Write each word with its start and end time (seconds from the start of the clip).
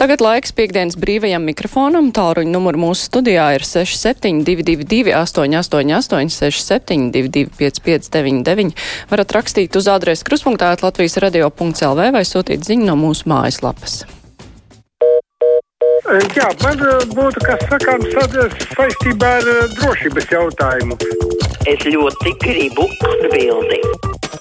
Tagad 0.00 0.22
laiks 0.24 0.54
piekdienas 0.56 0.94
brīvajam 0.96 1.42
mikrofonam. 1.44 2.06
Tālruņa 2.16 2.48
numuru 2.48 2.80
mūsu 2.86 3.04
studijā 3.04 3.50
ir 3.58 3.64
6722, 3.68 5.12
888, 5.12 6.30
672, 6.32 7.50
559, 7.58 8.72
varat 9.10 9.34
rakstīt 9.36 9.76
uz 9.76 9.90
adresi 9.92 10.24
kruspunktā 10.24 10.70
Latvijas 10.80 11.18
radio.lv 11.20 12.06
vai 12.16 12.24
sūtīt 12.24 12.64
ziņu 12.64 12.88
no 12.88 12.96
mūsu 12.96 13.28
mājaslapas. 13.28 13.98
Jā, 16.32 16.48
man 16.64 16.80
būtu 17.12 17.44
kas 17.44 17.68
sakāms 17.68 18.16
saistībā 18.72 19.34
ar 19.42 19.50
drošības 19.76 20.32
jautājumu. 20.32 20.96
Es 21.68 21.84
ļoti 21.84 22.38
gribu 22.40 22.88
atbildēt. 23.04 24.39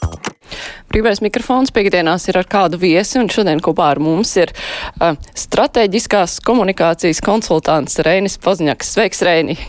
Brīvais 0.90 1.20
mikrofons 1.22 1.70
piekdienās 1.70 2.24
ir 2.32 2.40
ar 2.40 2.48
kādu 2.50 2.80
viesi, 2.82 3.20
un 3.22 3.28
šodien 3.30 3.60
kopā 3.62 3.92
ar 3.94 4.00
mums 4.02 4.32
ir 4.42 4.50
uh, 4.56 5.14
strateģiskās 5.38 6.40
komunikācijas 6.46 7.22
konsultants 7.22 8.00
Reinis 8.06 8.40
Pozņaks. 8.42 8.96
Sveiks, 8.96 9.22
Reini! 9.28 9.60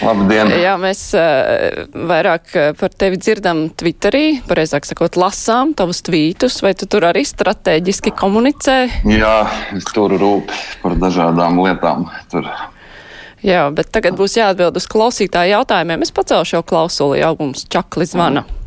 Labdien! 0.00 0.48
Jā, 0.60 0.78
mēs 0.80 1.02
uh, 1.16 1.84
vairāk 1.92 2.54
par 2.80 2.96
tevi 2.96 3.20
dzirdam 3.20 3.66
Twitterī, 3.76 4.40
pareizāk 4.48 4.88
sakot, 4.88 5.18
lasām 5.20 5.74
tavus 5.76 6.00
tvītus, 6.08 6.60
vai 6.64 6.72
tu 6.72 6.88
tur 6.88 7.04
arī 7.10 7.26
strateģiski 7.28 8.12
komunicē? 8.16 8.76
Jā, 9.12 9.34
es 9.76 9.88
tur 9.92 10.16
rūp 10.20 10.52
par 10.80 10.96
dažādām 11.00 11.60
lietām. 11.66 12.08
Tur. 12.32 12.48
Jā, 13.44 13.66
bet 13.72 13.92
tagad 13.92 14.16
būs 14.16 14.36
jāatbild 14.40 14.76
uz 14.80 14.88
klausītāju 14.88 15.52
jautājumiem. 15.54 16.04
Es 16.04 16.16
pacelšu 16.16 16.58
jau 16.58 16.64
klausuli, 16.64 17.20
jau 17.20 17.34
mums 17.40 17.64
čakli 17.72 18.08
zvana. 18.08 18.44
Mm. 18.44 18.59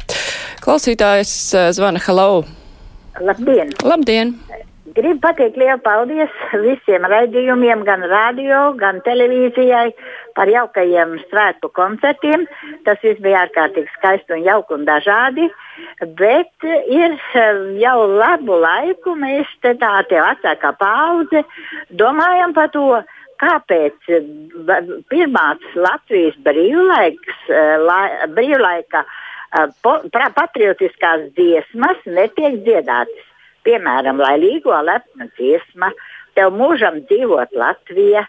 Klausītājs 0.63 1.31
eh, 1.59 1.69
zvana 1.75 1.99
Hello. 1.99 2.45
Labdien! 3.19 3.73
Labdien! 3.83 4.29
Gribu 4.95 5.17
pateikt 5.19 5.57
lielu 5.59 5.81
paldies 5.83 6.31
visiem 6.61 7.03
raidījumiem, 7.09 7.81
gan 7.83 8.05
radio, 8.07 8.59
gan 8.79 9.01
televīzijai 9.03 9.89
par 10.37 10.47
jaukajiem 10.47 11.17
svētku 11.31 11.67
koncertiem. 11.75 12.45
Tas 12.87 13.01
viss 13.03 13.19
bija 13.25 13.41
ārkārtīgi 13.47 13.91
skaisti 13.97 14.37
un 14.37 14.45
jauki 14.45 14.77
un 14.77 14.85
dažādi. 14.87 15.49
Bet 16.21 16.69
ir 16.69 17.17
eh, 17.17 17.59
jau 17.81 17.97
labu 18.13 18.61
laiku 18.63 19.17
mēs 19.19 19.51
te 19.65 19.75
tā 19.83 19.91
tie 20.07 20.21
vecākā 20.23 20.71
paudze 20.79 21.43
domājam 21.91 22.55
par 22.55 22.71
to, 22.71 23.01
kāpēc 23.43 24.15
eh, 24.15 24.31
pirmās 25.11 25.75
Latvijas 25.75 26.39
brīvlaiks, 26.47 27.45
la, 27.83 27.99
brīvlaika 28.31 29.03
patriotiskās 30.35 31.29
dziesmas 31.37 32.01
netiek 32.05 32.59
dziedātas. 32.65 33.29
Piemēram, 33.63 34.17
lai 34.19 34.35
līgo 34.41 34.75
lepna 34.83 35.29
dziesma, 35.37 35.93
tev 36.37 36.53
mūžam 36.57 37.01
dzīvot 37.07 37.55
Latvija, 37.57 38.25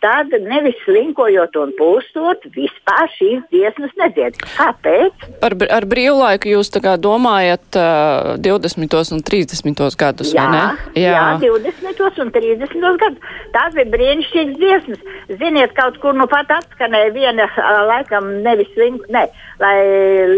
tad 0.00 0.32
nevis 0.44 0.76
slinkojot 0.84 1.56
un 1.58 1.72
pūstot, 1.78 2.44
vispār 2.54 3.10
šīs 3.16 3.42
dziesmas 3.50 3.94
nedzied. 3.98 4.38
Kāpēc? 4.54 5.26
Par, 5.42 5.56
ar 5.74 5.86
brīvlaiku 5.90 6.52
jūs 6.52 6.70
tā 6.72 6.82
kā 6.84 6.94
domājat 7.00 7.78
uh, 7.78 8.36
20. 8.44 8.96
un 9.16 9.24
30. 9.26 9.82
gadus, 9.98 10.32
jā, 10.32 10.44
vai 10.44 10.54
ne? 10.54 10.62
Jā. 10.94 11.16
jā, 11.42 11.50
20. 11.66 12.22
un 12.24 12.32
30. 12.36 12.86
gadus. 13.02 13.34
Tās 13.56 13.74
bija 13.76 13.90
brīnišķīgas 13.96 14.62
dziesmas. 14.62 15.04
Ziniet, 15.42 15.74
kaut 15.76 15.98
kur 16.02 16.16
nu 16.16 16.28
pat 16.30 16.50
atskanēja 16.60 17.12
viena, 17.16 17.50
laikam, 17.90 18.30
nevis 18.46 18.70
slink, 18.76 19.04
ne, 19.12 19.26
lai 19.60 19.76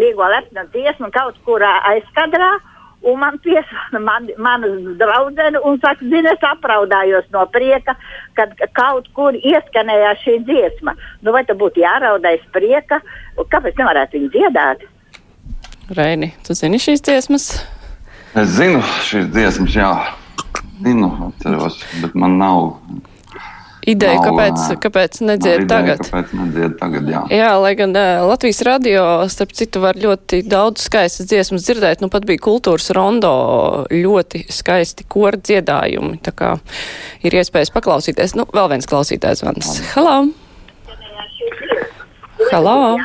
līgo 0.00 0.26
lepna 0.32 0.66
dziesma 0.72 1.12
kaut 1.14 1.38
kur 1.46 1.62
aizkadrā. 1.68 2.56
Un 3.00 3.16
man 3.16 3.38
piesāna 3.40 4.00
man, 4.04 4.26
mana 4.36 4.68
draudzene 5.00 5.60
un 5.64 5.78
saka, 5.80 6.04
zini, 6.04 6.28
es 6.28 6.42
apraudājos 6.44 7.30
no 7.32 7.46
prieka, 7.48 7.94
kad 8.36 8.52
kaut 8.76 9.08
kur 9.16 9.36
ieskanēja 9.38 10.12
šī 10.20 10.36
dziesma. 10.44 10.94
Nu, 11.24 11.32
vai 11.32 11.46
tā 11.48 11.56
būtu 11.56 11.80
jāraudais 11.80 12.44
prieka? 12.52 13.00
Kāpēc 13.40 13.80
nevarētu 13.80 14.18
viņu 14.18 14.32
dziedāt? 14.36 14.84
Reini, 15.96 16.34
tu 16.44 16.54
zini 16.54 16.78
šīs 16.82 17.00
dziesmas? 17.08 17.46
Es 18.36 18.52
zinu 18.58 18.82
šīs 19.08 19.32
dziesmas, 19.32 19.72
jā. 19.74 19.94
Zinu, 20.84 21.08
atceros, 21.30 21.80
bet 22.02 22.12
man 22.14 22.36
nav 22.40 22.76
ideja, 23.92 24.18
nav, 24.18 24.26
kāpēc, 24.28 24.64
kāpēc 24.84 25.18
nedzied 25.26 25.64
ideja, 25.64 25.68
tagad. 25.70 26.02
Kāpēc 26.06 26.34
nedzied 26.38 26.76
tagad, 26.80 27.10
jā. 27.10 27.22
Jā, 27.34 27.50
lai 27.62 27.72
gan 27.78 27.94
Latvijas 28.28 28.62
radio, 28.66 29.04
starp 29.32 29.54
citu, 29.58 29.82
var 29.84 29.98
ļoti 30.00 30.42
daudz 30.48 30.86
skaistas 30.88 31.28
dziesmas 31.30 31.66
dzirdēt. 31.68 32.04
Nu, 32.04 32.10
pat 32.12 32.26
bija 32.28 32.42
kultūras 32.46 32.90
rondo 32.96 33.32
ļoti 33.92 34.46
skaisti 34.52 35.06
kora 35.10 35.40
dziedājumi. 35.40 36.20
Tā 36.24 36.34
kā 36.36 36.54
ir 37.26 37.36
iespējas 37.40 37.72
paklausīties. 37.74 38.36
Nu, 38.38 38.48
vēl 38.50 38.72
viens 38.74 38.88
klausītājs 38.90 39.44
vans. 39.46 39.76
Halo! 39.94 40.16
Halo! 42.50 42.98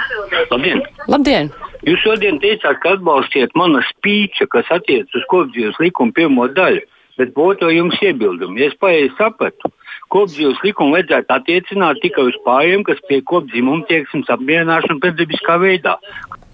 Labdien! 0.49 0.81
Labdien! 1.11 1.53
Jūs 1.85 2.01
šodien 2.01 2.39
teicāt, 2.41 2.79
ka 2.81 2.95
atbalstiet 2.95 3.53
mana 3.57 3.83
spīča, 3.85 4.47
kas 4.49 4.69
attiec 4.73 5.11
uz 5.13 5.25
kopdzīves 5.29 5.77
likumu 5.83 6.15
pirmo 6.17 6.47
daļu, 6.49 6.81
bet 7.19 7.33
būtu 7.35 7.69
jums 7.75 7.99
iebildumi. 8.01 8.63
Es 8.65 8.73
pareizi 8.81 9.11
sapratu, 9.19 9.69
kopdzīves 10.13 10.61
likumu 10.63 10.97
vajadzētu 10.97 11.35
attiecināt 11.37 12.01
tikai 12.03 12.27
uz 12.29 12.37
pāriem, 12.45 12.85
kas 12.87 13.01
pie 13.09 13.21
kopdzīvuma 13.25 13.87
tieksmes 13.89 14.31
apmierināšana 14.35 15.01
pēddabiskā 15.03 15.59
veidā. 15.61 15.97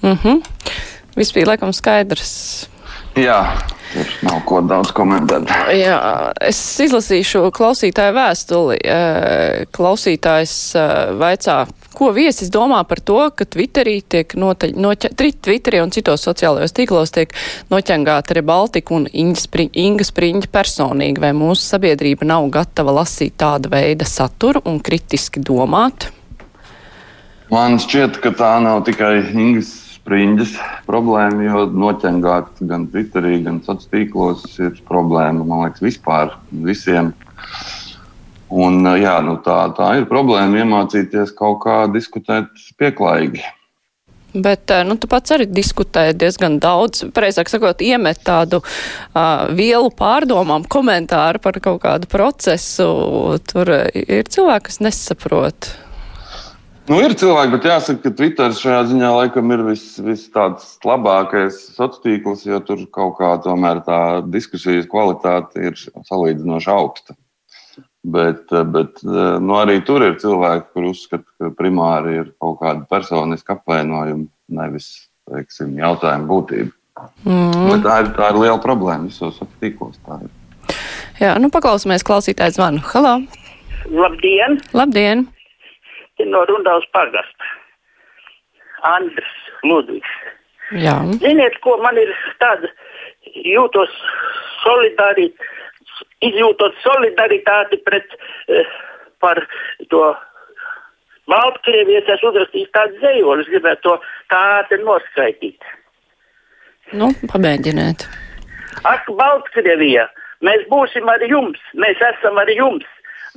Mhm. 0.01 0.39
Mm 0.39 0.59
Viss 1.16 1.34
bija 1.35 1.50
laikam 1.50 1.73
skaidrs. 1.75 2.69
Jā, 3.19 3.41
tur 3.91 4.11
nav 4.23 4.38
ko 4.47 4.61
daudz 4.63 4.94
komentēt. 4.95 5.50
Jā, 5.75 5.97
es 6.47 6.59
izlasīšu 6.85 7.50
klausītāju 7.56 8.16
vēstuli. 8.16 8.78
Klausītājs 9.75 10.56
vaicā, 11.19 11.57
ko 11.96 12.12
viesis 12.16 12.52
domā 12.53 12.81
par 12.88 13.02
to, 13.03 13.19
ka 13.35 13.46
Twitterī 13.46 13.97
tiek 14.02 14.35
noteļ, 14.40 14.74
noķa, 14.79 15.12
Twitterī 15.18 15.81
un 15.84 15.91
citos 15.94 16.24
sociālajos 16.28 16.75
tīklos 16.78 17.13
tiek 17.16 17.35
noķengāta 17.72 18.35
arī 18.35 18.46
Baltika 18.47 18.96
un 18.96 19.07
Inga 19.12 20.06
Spriņģa 20.07 20.50
personīgi, 20.53 21.22
vai 21.24 21.34
mūsu 21.38 21.66
sabiedrība 21.74 22.28
nav 22.29 22.50
gatava 22.53 22.96
lasīt 23.02 23.38
tāda 23.41 23.72
veida 23.72 24.07
saturu 24.07 24.63
un 24.69 24.79
kritiski 24.84 25.44
domāt? 25.44 26.09
Man 27.52 27.75
šķiet, 27.84 28.22
ka 28.23 28.31
tā 28.40 28.56
nav 28.63 28.85
tikai 28.88 29.18
Ingas 29.35 29.73
Spriņģis 29.97 30.56
problēma, 30.88 31.44
jo 31.46 31.66
noķengāt 31.78 32.63
gan 32.69 32.88
Twitterī, 32.90 33.35
gan 33.46 33.59
sociālos 33.66 33.91
tīklos 33.91 34.47
ir 34.63 34.79
problēma, 34.88 35.44
man 35.46 35.68
liekas, 35.68 35.84
vispār 35.84 36.34
visiem. 36.66 37.12
Un, 38.51 38.84
jā, 39.00 39.16
nu 39.23 39.38
tā, 39.39 39.63
tā 39.78 39.94
ir 40.01 40.09
problēma 40.09 40.66
iemācīties 40.66 41.31
kaut 41.38 41.62
kā 41.63 41.85
diskutēt 41.91 42.51
pieklājīgi. 42.79 43.45
Bet 44.31 44.72
nu, 44.88 44.95
tu 44.95 45.09
pats 45.12 45.34
arī 45.35 45.45
diskutēji 45.51 46.16
diezgan 46.19 46.56
daudz, 46.63 47.03
precīzāk 47.11 47.51
sakot, 47.51 47.84
iemet 47.84 48.22
tādu 48.23 48.61
uh, 48.63 49.47
vielu 49.56 49.91
pārdomām, 49.91 50.63
komentāru 50.72 51.41
par 51.44 51.59
kaut 51.63 51.81
kādu 51.84 52.07
procesu. 52.11 52.88
Tur 53.51 53.73
ir 53.91 54.31
cilvēki, 54.31 54.67
kas 54.69 54.79
nesaprot. 54.84 55.72
Nu, 56.91 56.97
ir 57.03 57.13
cilvēki, 57.16 57.53
bet 57.53 57.67
jāsaka, 57.69 58.00
ka 58.03 58.13
Twitter 58.19 58.56
šajā 58.56 58.79
ziņā 58.90 59.09
laikam 59.16 59.51
ir 59.53 59.61
vis, 59.67 59.84
vis 60.03 60.23
tāds 60.34 60.73
labākais 60.88 61.59
sociālais 61.75 62.01
tīkls, 62.03 62.47
jo 62.47 62.59
tur 62.67 62.81
kaut 62.91 63.19
kā 63.19 63.35
tomēr 63.44 63.84
tā 63.85 64.00
diskusijas 64.31 64.90
kvalitāte 64.91 65.69
ir 65.69 65.78
salīdzinoši 65.78 66.72
augsta. 66.73 67.16
Bet, 68.01 68.50
bet 68.73 69.03
nu, 69.06 69.53
arī 69.59 69.78
tur 69.85 70.01
ir 70.01 70.16
cilvēki, 70.22 70.72
kur 70.73 70.88
uzskata, 70.89 71.28
ka 71.38 71.51
primāri 71.57 72.16
ir 72.23 72.31
kaut 72.41 72.57
kāda 72.63 72.88
personiska 72.89 73.59
apvainojuma, 73.59 74.25
nevis 74.57 74.88
teiksim, 75.29 75.75
jautājuma 75.78 76.25
būtība. 76.31 76.73
Mm. 77.25 77.67
Bet 77.69 77.85
tā 77.85 78.00
ir, 78.01 78.09
tā 78.17 78.31
ir 78.34 78.40
liela 78.41 78.57
problēma 78.61 79.06
visos 79.09 79.38
tīklos. 79.61 80.02
Jā, 81.22 81.35
nu 81.37 81.52
paklausīsimies 81.53 82.05
klausītāju 82.08 82.58
zvanu. 82.58 82.81
Halo! 82.90 83.20
Labdien! 83.93 84.58
Labdien! 84.73 85.28
no 86.26 86.46
Rundāls 86.46 86.85
pagasta. 86.93 87.46
Andris 88.84 89.34
Ludvigs. 89.64 90.14
Jā. 90.78 90.97
Ziniet, 91.22 91.58
ko 91.66 91.76
man 91.84 91.97
ir 91.99 92.11
tāda 92.41 92.70
jūtos 93.46 93.91
solidāri, 94.64 95.29
izjūtot 96.26 96.78
solidaritāti 96.86 97.82
pret 97.86 98.18
eh, 98.50 98.68
par 99.22 99.44
to 99.94 100.03
Baltkrievijas 101.32 102.09
es 102.12 102.24
uzrakstīju 102.28 102.70
tādu 102.76 102.98
dzējoli, 103.00 103.44
es 103.46 103.52
gribētu 103.53 103.84
to 103.86 103.94
tādu 104.34 104.80
noskaidīt. 104.84 105.68
Nu, 106.98 107.12
pamēģiniet. 107.32 108.08
Ak, 108.90 109.06
Baltkrievija, 109.20 110.08
mēs 110.44 110.66
būsim 110.72 111.08
ar 111.12 111.24
jums, 111.30 111.62
mēs 111.78 112.02
esam 112.09 112.42
ar 112.42 112.50
jums 112.52 112.90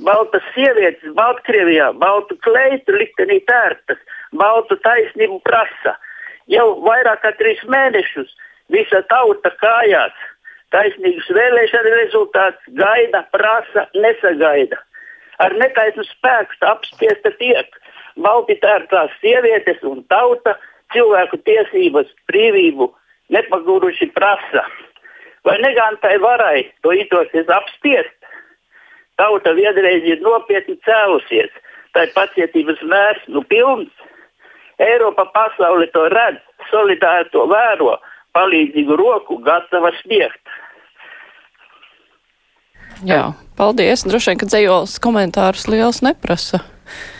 baltas 0.03 0.43
sievietes 0.53 1.13
Baltkrievijā, 1.15 1.91
baltu 1.99 2.35
kleitu 2.43 2.97
liktenī 2.97 3.39
tērtas, 3.47 4.01
baltu 4.35 4.75
taisnību 4.83 5.39
prasa. 5.45 5.95
Jau 6.51 6.67
vairāk 6.83 7.23
kā 7.23 7.31
trīs 7.39 7.61
mēnešus 7.63 8.33
visa 8.73 9.01
tauta 9.09 9.53
kājās. 9.61 10.15
Taisnīgus 10.75 11.31
vēlēšanu 11.37 11.95
rezultātus, 12.01 12.75
gaida, 12.79 13.23
prasa, 13.31 13.87
nesagaida. 13.95 14.79
Ar 15.43 15.55
netaisnu 15.59 16.05
spēku 16.07 16.59
apspiesta 16.67 17.31
tiek 17.39 17.79
baltitērtās 18.23 19.15
sievietes 19.21 19.81
un 19.87 20.03
tauta 20.11 20.55
cilvēku 20.93 21.39
tiesības, 21.47 22.11
brīvību 22.31 22.89
nepaguruši 23.35 24.11
prasa. 24.15 24.63
Vai 25.45 25.59
negantai 25.61 26.15
varai 26.23 26.63
to 26.81 26.93
itosies 26.95 27.49
apspiest? 27.51 28.15
Tauta 29.19 29.53
vienreiz 29.55 30.03
ir 30.07 30.23
nopietni 30.23 30.75
cēlusies, 30.87 31.51
tā 31.95 32.07
ir 32.07 32.15
pacietības 32.15 32.81
mērs, 32.83 33.21
nu 33.31 33.43
pilns. 33.47 33.91
Eiropa 34.81 35.27
pasauli 35.31 35.87
to 35.93 36.07
redz, 36.11 36.41
solidāri 36.71 37.29
to 37.31 37.45
vēro, 37.47 37.95
palīdzīgu 38.35 38.97
roku 38.99 39.37
gatava 39.45 39.93
sniegt. 40.01 40.44
Jā, 43.03 43.33
paldies. 43.59 44.05
Droši 44.07 44.31
vien, 44.31 44.39
ka 44.39 44.47
dzējols 44.47 44.95
komentārus 45.03 45.67
liels 45.67 45.99
neprasa. 46.05 46.61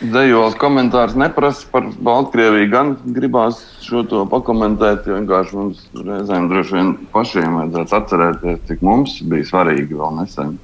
Dzējols 0.00 0.54
komentārs 0.60 1.16
neprasa 1.18 1.66
par 1.72 1.88
Baltkrieviju, 2.06 2.68
gan 2.70 2.92
gribās 3.16 3.58
šo 3.84 4.04
to 4.08 4.22
pakomentēt, 4.30 5.08
jo 5.08 5.18
vienkārši 5.18 5.58
mums 5.58 5.82
reizēm 5.96 6.46
droši 6.52 6.76
vien 6.76 6.92
pašiem 7.12 7.58
vajadzētu 7.58 7.98
atcerēties, 7.98 8.62
cik 8.70 8.86
mums 8.86 9.18
bija 9.26 9.50
svarīgi 9.50 9.98
vēl 9.98 10.16
nesen 10.20 10.54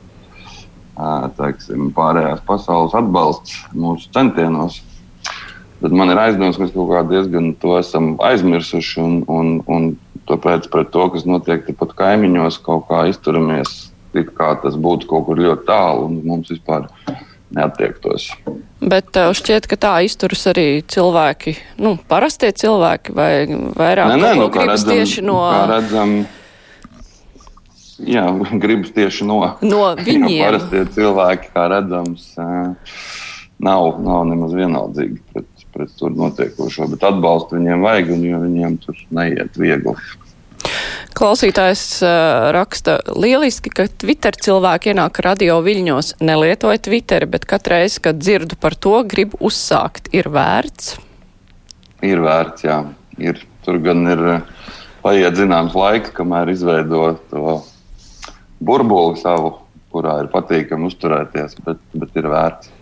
teiksim, 1.38 1.90
pārējās 1.96 2.42
pasaules 2.46 2.94
atbalsts 2.94 3.58
mūsu 3.74 4.10
centienos. 4.14 4.82
Bet 5.82 5.94
man 5.98 6.12
ir 6.12 6.20
aizdoms, 6.20 6.56
ka 6.56 6.62
mēs 6.62 6.74
kaut 6.76 6.92
kā 6.92 7.02
diezgan 7.08 7.54
to 7.58 7.74
esam 7.78 8.12
aizmirsuši. 8.22 9.00
Un, 9.02 9.16
un, 9.26 9.48
un 9.66 9.88
tāpēc 10.30 10.68
pret 10.70 10.92
to, 10.94 11.08
kas 11.10 11.26
notiek 11.26 11.64
tepat 11.66 11.96
kaimiņos, 11.98 12.60
kaut 12.62 12.86
kā 12.90 13.08
izturamies, 13.10 13.91
it 14.18 14.32
kā 14.36 14.52
tas 14.62 14.76
būtu 14.78 15.08
kaut 15.10 15.28
kur 15.28 15.40
ļoti 15.40 15.68
tālu 15.68 16.08
un 16.08 16.18
mums 16.26 16.52
vispār 16.52 16.88
neattiektos. 17.52 18.28
Bet 18.82 19.12
tev 19.14 19.34
šķiet, 19.38 19.68
ka 19.70 19.78
tā 19.80 19.92
izturas 20.06 20.44
arī 20.50 20.82
cilvēki, 20.90 21.54
nu, 21.82 21.94
parastie 22.10 22.50
cilvēki 22.56 23.14
vai 23.16 23.32
vairāk 23.76 24.12
nē, 24.14 24.20
nē, 24.22 24.32
nu, 24.40 24.48
gribas 24.52 24.82
redzam, 24.82 24.96
tieši 24.96 25.24
no. 25.26 25.38
Kā 25.46 25.62
redzam, 25.70 26.14
jā, 28.14 28.26
gribas 28.64 28.94
tieši 28.96 29.28
no, 29.28 29.40
no 29.62 29.82
viņiem. 30.08 30.28
Jo 30.32 30.48
parastie 30.48 30.84
cilvēki, 30.96 31.52
kā 31.54 31.68
redzams, 31.76 32.32
nav, 33.62 34.02
nav 34.02 34.26
nemaz 34.32 34.56
vienaldzīgi 34.58 35.20
pret, 35.30 35.66
pret 35.72 35.94
tur 36.00 36.12
notiekošo, 36.16 36.90
bet 36.96 37.06
atbalstu 37.12 37.60
viņiem 37.60 37.86
vajag, 37.86 38.12
un 38.16 38.26
jo 38.26 38.42
viņiem 38.42 38.76
tur 38.82 39.06
neiet 39.14 39.60
viegli. 39.60 39.96
Klausītājs 41.16 41.84
uh, 42.04 42.50
raksta 42.54 42.98
lieliski, 43.12 43.72
ka 43.72 43.86
Twitter 44.00 44.36
cilvēki 44.36 44.92
ienāk 44.92 45.20
radio 45.24 45.58
viļņos, 45.64 46.14
nelietoja 46.24 46.80
Twitter, 46.82 47.26
bet 47.30 47.44
katreiz, 47.48 47.98
kad 48.02 48.20
dzirdu 48.20 48.56
par 48.60 48.76
to, 48.78 48.94
gribu 49.08 49.40
uzsākt. 49.44 50.08
Ir 50.16 50.30
vērts? 50.32 50.96
Ir 52.02 52.22
vērts, 52.24 52.64
jā. 52.66 52.78
Ir, 53.20 53.42
tur 53.66 53.78
gan 53.84 54.06
ir 54.08 54.22
paiet 55.02 55.36
zināms 55.38 55.76
laiks, 55.76 56.14
kamēr 56.16 56.52
izveido 56.54 57.12
to 57.30 57.58
burbuli 58.62 59.18
savu, 59.20 59.56
kurā 59.92 60.22
ir 60.22 60.30
patīkami 60.32 60.88
uzturēties, 60.88 61.58
bet, 61.66 61.82
bet 61.92 62.18
ir 62.18 62.30
vērts. 62.32 62.72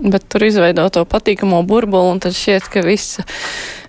Bet 0.00 0.28
tur 0.30 0.44
izveido 0.46 0.86
to 0.94 1.02
patīkamo 1.08 1.64
burbuli, 1.66 2.14
un 2.14 2.20
tad 2.22 2.36
šķiet, 2.36 2.68
ka 2.70 2.84
visa, 2.86 3.24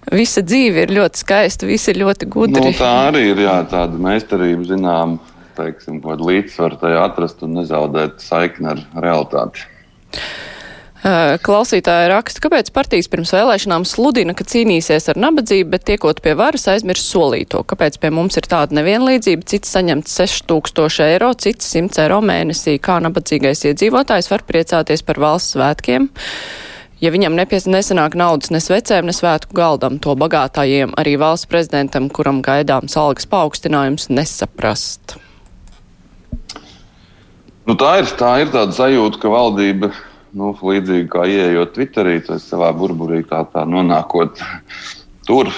visa 0.09 0.43
dzīve 0.45 0.85
ir 0.85 0.93
ļoti 0.97 1.21
skaista, 1.21 1.69
visi 1.69 1.91
ir 1.93 2.01
ļoti 2.03 2.29
gudri. 2.31 2.71
Nu, 2.71 2.77
tā 2.77 2.93
arī 3.09 3.27
ir 3.31 3.43
jā, 3.45 3.57
tāda 3.69 3.99
meistarība, 4.01 4.65
zinām, 4.71 5.19
teiksim, 5.57 6.01
līdzsvaru 6.01 6.79
tajā 6.81 7.03
atrast 7.09 7.43
un 7.45 7.59
nezaudēt 7.59 8.23
saikni 8.23 8.73
ar 8.73 8.85
realitāti. 8.97 9.67
Klausītāja 11.01 12.11
raksta, 12.11 12.43
kāpēc 12.43 12.67
partijas 12.75 13.07
pirms 13.09 13.31
vēlēšanām 13.33 13.87
sludina, 13.89 14.35
ka 14.37 14.45
cīnīsies 14.45 15.09
ar 15.09 15.17
nabadzību, 15.17 15.71
bet 15.73 15.87
tiekot 15.89 16.21
pie 16.21 16.35
varas 16.37 16.67
aizmirst 16.69 17.09
solīto. 17.09 17.63
Kāpēc 17.65 17.97
pie 18.03 18.11
mums 18.13 18.37
ir 18.37 18.45
tāda 18.45 18.77
nevienlīdzība, 18.77 19.47
cits 19.49 19.73
saņemt 19.73 20.11
6000 20.11 21.07
eiro, 21.07 21.31
cits 21.33 21.73
100 21.73 22.03
eiro 22.05 22.19
mēnesī, 22.21 22.77
kā 22.77 22.99
nabadzīgais 23.01 23.65
iedzīvotājs 23.71 24.29
var 24.29 24.45
priecāties 24.45 25.01
par 25.07 25.21
valsts 25.25 25.57
svētkiem? 25.57 26.11
Ja 27.01 27.09
viņam 27.09 27.33
nepies, 27.33 27.65
nesanāk 27.65 28.13
naudas 28.13 28.51
ne 28.53 28.59
svecēm, 28.61 29.07
ne 29.09 29.13
svētku 29.17 29.55
galdam, 29.57 29.97
to 29.97 30.13
bagātājiem 30.13 30.91
arī 31.01 31.15
valsts 31.17 31.49
prezidentam, 31.49 32.11
kuram 32.13 32.43
gaidāms 32.45 32.93
algas 32.93 33.25
paaugstinājums, 33.25 34.05
nesaprast. 34.13 35.15
Nu, 37.65 37.73
tā, 37.73 37.95
ir, 38.03 38.11
tā 38.19 38.35
ir 38.43 38.51
tāda 38.53 38.75
sajūta, 38.77 39.17
ka 39.21 39.31
valdība 39.33 39.89
nu, 40.37 40.51
līdzīgi 40.53 41.09
kā 41.09 41.25
ienākot 41.25 41.73
Twitterī, 41.73 42.19
tas 42.27 42.45
savā 42.45 42.69
burburī 42.77 43.23
tā, 43.25 43.43
tā 43.49 43.65
nonākot 43.65 44.37
tur, 45.27 45.49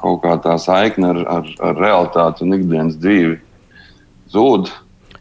kaut 0.00 0.22
kā 0.24 0.38
tā 0.40 0.56
saikne 0.62 1.12
ar, 1.12 1.22
ar, 1.38 1.50
ar 1.60 1.80
realitāti 1.80 2.46
un 2.46 2.56
ikdienas 2.56 2.96
dzīvi 3.02 3.36
zūd. 4.32 4.72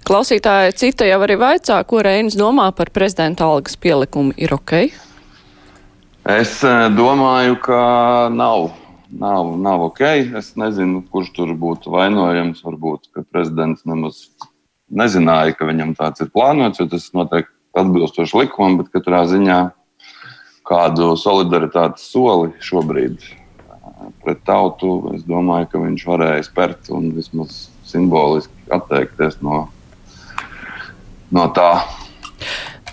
Klausītāja 0.05 0.71
cita 0.77 1.07
jau 1.09 1.19
arī 1.25 1.35
vaicā, 1.41 1.81
ko 1.83 1.99
Reinis 2.05 2.37
domā 2.39 2.69
par 2.77 2.93
prezidenta 2.95 3.47
algas 3.49 3.75
pielikumu. 3.75 4.35
Ir 4.37 4.53
ok? 4.55 4.85
Es 6.25 6.57
domāju, 6.97 7.59
ka 7.61 7.79
nav. 8.33 8.71
Nav, 9.13 9.51
nav 9.61 9.83
ok. 9.91 10.01
Es 10.39 10.55
nezinu, 10.57 11.03
kurš 11.13 11.29
tur 11.35 11.51
būtu 11.53 11.93
vainojams. 11.93 12.63
Varbūt, 12.65 13.11
prezidents 13.29 13.85
nemaz 13.85 14.23
nezināja, 14.89 15.53
ka 15.53 15.67
viņam 15.69 15.93
tāds 15.99 16.25
ir 16.25 16.31
plānots, 16.33 16.81
jo 16.81 16.87
tas 16.89 17.05
noteikti 17.13 17.53
atbilstoši 17.77 18.39
likumam, 18.41 18.79
bet 18.81 18.89
katrā 18.95 19.21
ziņā 19.29 19.59
kādu 20.65 21.11
solidaritātes 21.21 22.09
soli 22.09 22.55
šobrīd 22.63 23.21
pret 24.25 24.41
tautu, 24.49 24.97
es 25.13 25.21
domāju, 25.29 25.69
ka 25.69 25.83
viņš 25.83 26.07
varēja 26.09 26.49
spērt 26.49 26.89
un 26.95 27.11
vismaz 27.13 27.67
simboliski 27.85 28.73
atteikties 28.73 29.37
no, 29.45 29.67
no 31.29 31.47
tā. 31.53 31.71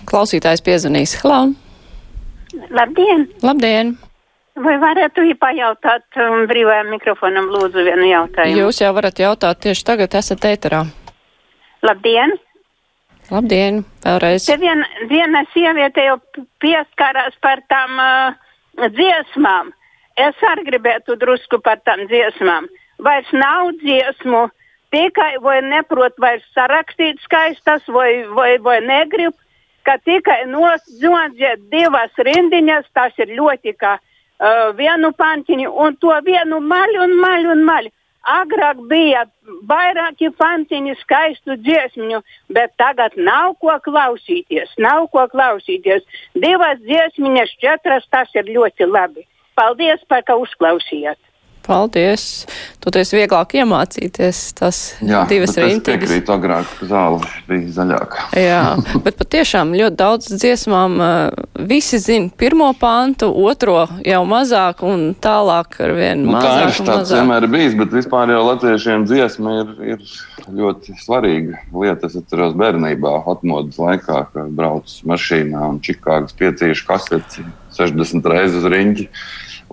Klausītājs 0.05 0.61
piezvanīs. 0.61 1.17
Hlau! 1.25 1.62
Labdien! 2.53 3.27
Labdien! 3.43 3.95
Vai 4.63 4.75
varētu 4.77 5.25
pajautāt 5.41 6.19
um, 6.21 6.43
brīvajam 6.49 6.91
mikrofonam 6.93 7.47
lūdzu 7.49 7.85
vienu 7.87 8.05
jautājumu? 8.11 8.59
Jūs 8.59 8.81
jau 8.83 8.91
varat 8.93 9.17
jautāt 9.17 9.63
tieši 9.65 9.85
tagad, 9.87 10.13
esat 10.19 10.45
ēterā. 10.45 10.83
Labdien! 11.81 12.35
Labdien, 13.31 13.81
vēlreiz. 14.03 14.45
Te 14.45 14.59
vien, 14.61 14.83
viena 15.09 15.41
sieviete 15.53 16.05
jau 16.05 16.19
pieskarās 16.61 17.33
par 17.41 17.63
tām 17.71 17.97
uh, 17.97 18.89
dziesmām. 18.93 19.71
Es 20.19 20.37
arī 20.45 20.67
gribētu 20.67 21.15
drusku 21.17 21.57
par 21.63 21.81
tām 21.87 22.05
dziesmām. 22.11 22.67
Vairs 23.01 23.31
nav 23.33 23.71
dziesmu, 23.81 24.43
tikai 24.93 25.31
vai 25.41 25.61
neprot 25.65 26.19
vairs 26.21 26.45
sarakstīt 26.53 27.23
skaistas, 27.25 27.87
vai, 27.89 28.27
vai, 28.37 28.51
vai 28.61 28.77
negrib, 28.85 29.33
ka 29.85 29.97
tikai 30.03 30.43
nodziet 30.49 31.67
divas 31.71 32.23
rindiņas, 32.27 32.87
tas 32.95 33.17
ir 33.21 33.35
ļoti 33.37 33.75
kā 33.79 33.97
uh, 33.99 34.71
vienu 34.77 35.11
pantiņu, 35.17 35.73
un 35.85 35.97
to 36.01 36.13
vienu 36.25 36.61
maļu 36.63 37.03
un 37.07 37.19
maļu 37.23 37.53
un 37.57 37.67
maļu. 37.67 37.93
Agrāk 38.23 38.79
bija 38.87 39.25
vairāki 39.67 40.29
fantiņi 40.39 40.93
skaistu 41.01 41.57
dziesmiņu, 41.59 42.21
bet 42.55 42.71
tagad 42.79 43.17
nav 43.19 43.57
ko 43.59 43.75
klausīties. 43.83 44.71
Nav 44.79 45.09
ko 45.11 45.25
klausīties. 45.33 46.07
Divas 46.45 46.79
dziesmiņas, 46.87 47.51
četras, 47.59 48.07
tas 48.15 48.31
ir 48.39 48.47
ļoti 48.55 48.87
labi. 48.87 49.27
Paldies, 49.59 49.99
par 50.07 50.23
ka 50.23 50.39
uzklausījāt! 50.39 51.19
Paldies! 51.63 52.43
Toties 52.83 53.13
vieglāk 53.15 53.53
iemācīties 53.55 54.39
tas 54.57 54.79
Jā, 54.99 55.21
divas 55.29 55.55
rintiņas. 55.55 55.85
piekrītu, 55.87 56.33
agrāk 56.35 56.71
zāle 56.89 57.21
bija 57.47 57.69
zaļāka. 57.77 58.25
Jā, 58.35 58.63
bet 59.05 59.15
patiešām 59.21 59.71
ļoti 59.77 59.99
daudz 60.01 60.27
dziesmām 60.33 60.97
visi 61.69 62.01
zina 62.03 62.27
pirmo 62.37 62.67
pantu, 62.75 63.29
otro 63.47 63.85
jau 64.03 64.21
mazāk 64.27 64.83
un 64.83 65.13
tālāk 65.15 65.79
ar 65.85 65.95
vien 65.95 66.25
Nu, 66.25 66.35
tā 66.35 66.41
mazāk 66.41 66.73
ir 66.73 66.83
un 66.83 66.91
tāds 66.91 67.15
vienmēr 67.15 67.47
ir 67.47 67.53
bijis, 67.55 67.77
bet 67.79 67.95
vispār 67.95 68.33
jau 68.35 68.43
latviešiem 68.49 69.07
dziesma 69.07 69.55
ir, 69.61 69.71
ir 69.95 70.03
ļoti 70.59 70.97
svarīga 70.99 71.63
lieta. 71.71 72.09
Es 72.11 72.19
atceros 72.19 72.57
bērnībā, 72.59 73.13
atmodas 73.31 73.79
laikā, 73.79 74.25
kad 74.33 74.51
braucu 74.57 75.07
mašīnā 75.07 75.63
un 75.71 75.79
Čikāgas 75.83 76.35
piecīšu 76.39 76.87
kaseti 76.89 77.47
60 77.79 78.27
reizes 78.33 78.59
uz 78.59 78.69
riņķi. 78.75 79.07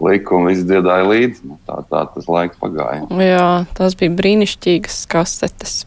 Liku 0.01 0.39
un 0.39 0.49
viss 0.49 0.67
dziedāja 0.69 1.07
līdzi. 1.09 1.47
Nu, 1.49 1.59
tā, 1.69 1.81
tā 1.91 2.05
tas 2.15 2.29
laiks 2.31 2.61
pagāja. 2.61 3.07
Jā, 3.21 3.49
tās 3.77 3.97
bija 3.99 4.15
brīnišķīgas 4.21 5.03
kasetes. 5.11 5.81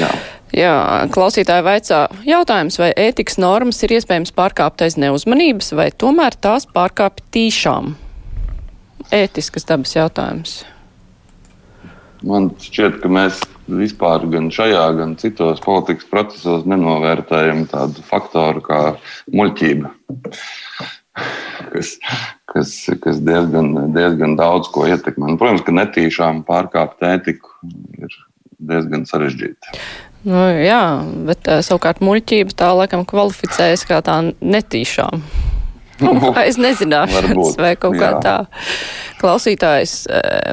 Jā. 0.00 0.12
Jā, 0.52 0.72
klausītāji 1.08 1.64
vaicā 1.64 2.02
jautājums, 2.28 2.76
vai 2.76 2.90
ētikas 3.00 3.38
normas 3.40 3.78
ir 3.86 3.94
iespējams 3.96 4.34
pārkāpt 4.36 4.84
aiz 4.84 4.98
neuzmanības, 5.00 5.72
vai 5.78 5.88
tomēr 5.96 6.36
tās 6.36 6.66
pārkāpj 6.68 7.24
tīšām? 7.32 7.94
Ētiskas 9.16 9.64
dabas 9.68 9.96
jautājums. 9.96 10.58
Man 12.28 12.50
šķiet, 12.60 13.00
ka 13.02 13.08
mēs 13.10 13.40
vispār 13.80 14.26
gan 14.30 14.50
šajā, 14.52 14.84
gan 14.98 15.16
citos 15.18 15.62
politikas 15.64 16.06
procesos 16.10 16.66
nenovērtējam 16.68 17.64
tādu 17.72 18.04
faktoru 18.06 18.62
kā 18.66 18.80
muļķība, 19.32 19.90
kas, 21.72 21.96
kas, 22.50 22.74
kas 23.02 23.20
diezgan, 23.24 23.72
diezgan 23.96 24.36
daudz 24.40 24.70
ko 24.72 24.86
ietekmē. 24.88 25.32
Un, 25.32 25.40
protams, 25.40 25.64
ka 25.66 25.74
netīšām 25.76 26.44
pārkāpt 26.48 27.04
ētiku 27.08 27.52
ir 28.00 28.18
diezgan 28.62 29.06
sarežģīti. 29.08 29.78
Nu, 30.22 30.38
jā, 30.62 30.82
bet 31.26 31.48
savukārt 31.66 32.02
muļķība 32.04 32.54
tā 32.54 32.70
laikam 32.78 33.02
kvalificējas 33.08 33.82
kā 33.88 33.98
tā 34.06 34.20
netīšām. 34.38 35.24
Nu, 36.02 36.14
es 36.48 36.58
nezināšu, 36.60 37.34
vai 37.58 37.74
kaut 37.80 37.98
kā 37.98 38.12
tā. 38.22 38.36
Klausītājs 39.22 39.96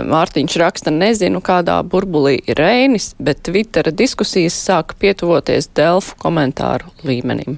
Mārtiņš 0.10 0.58
raksta, 0.62 0.94
nezinu, 0.94 1.42
kādā 1.46 1.80
burbulī 1.86 2.38
ir 2.50 2.60
Reinis, 2.60 3.14
bet 3.22 3.42
Twittera 3.48 3.94
diskusijas 3.94 4.58
sāka 4.58 4.98
pietuvoties 5.00 5.72
Delfu 5.78 6.18
komentāru 6.22 6.92
līmenim. 7.06 7.58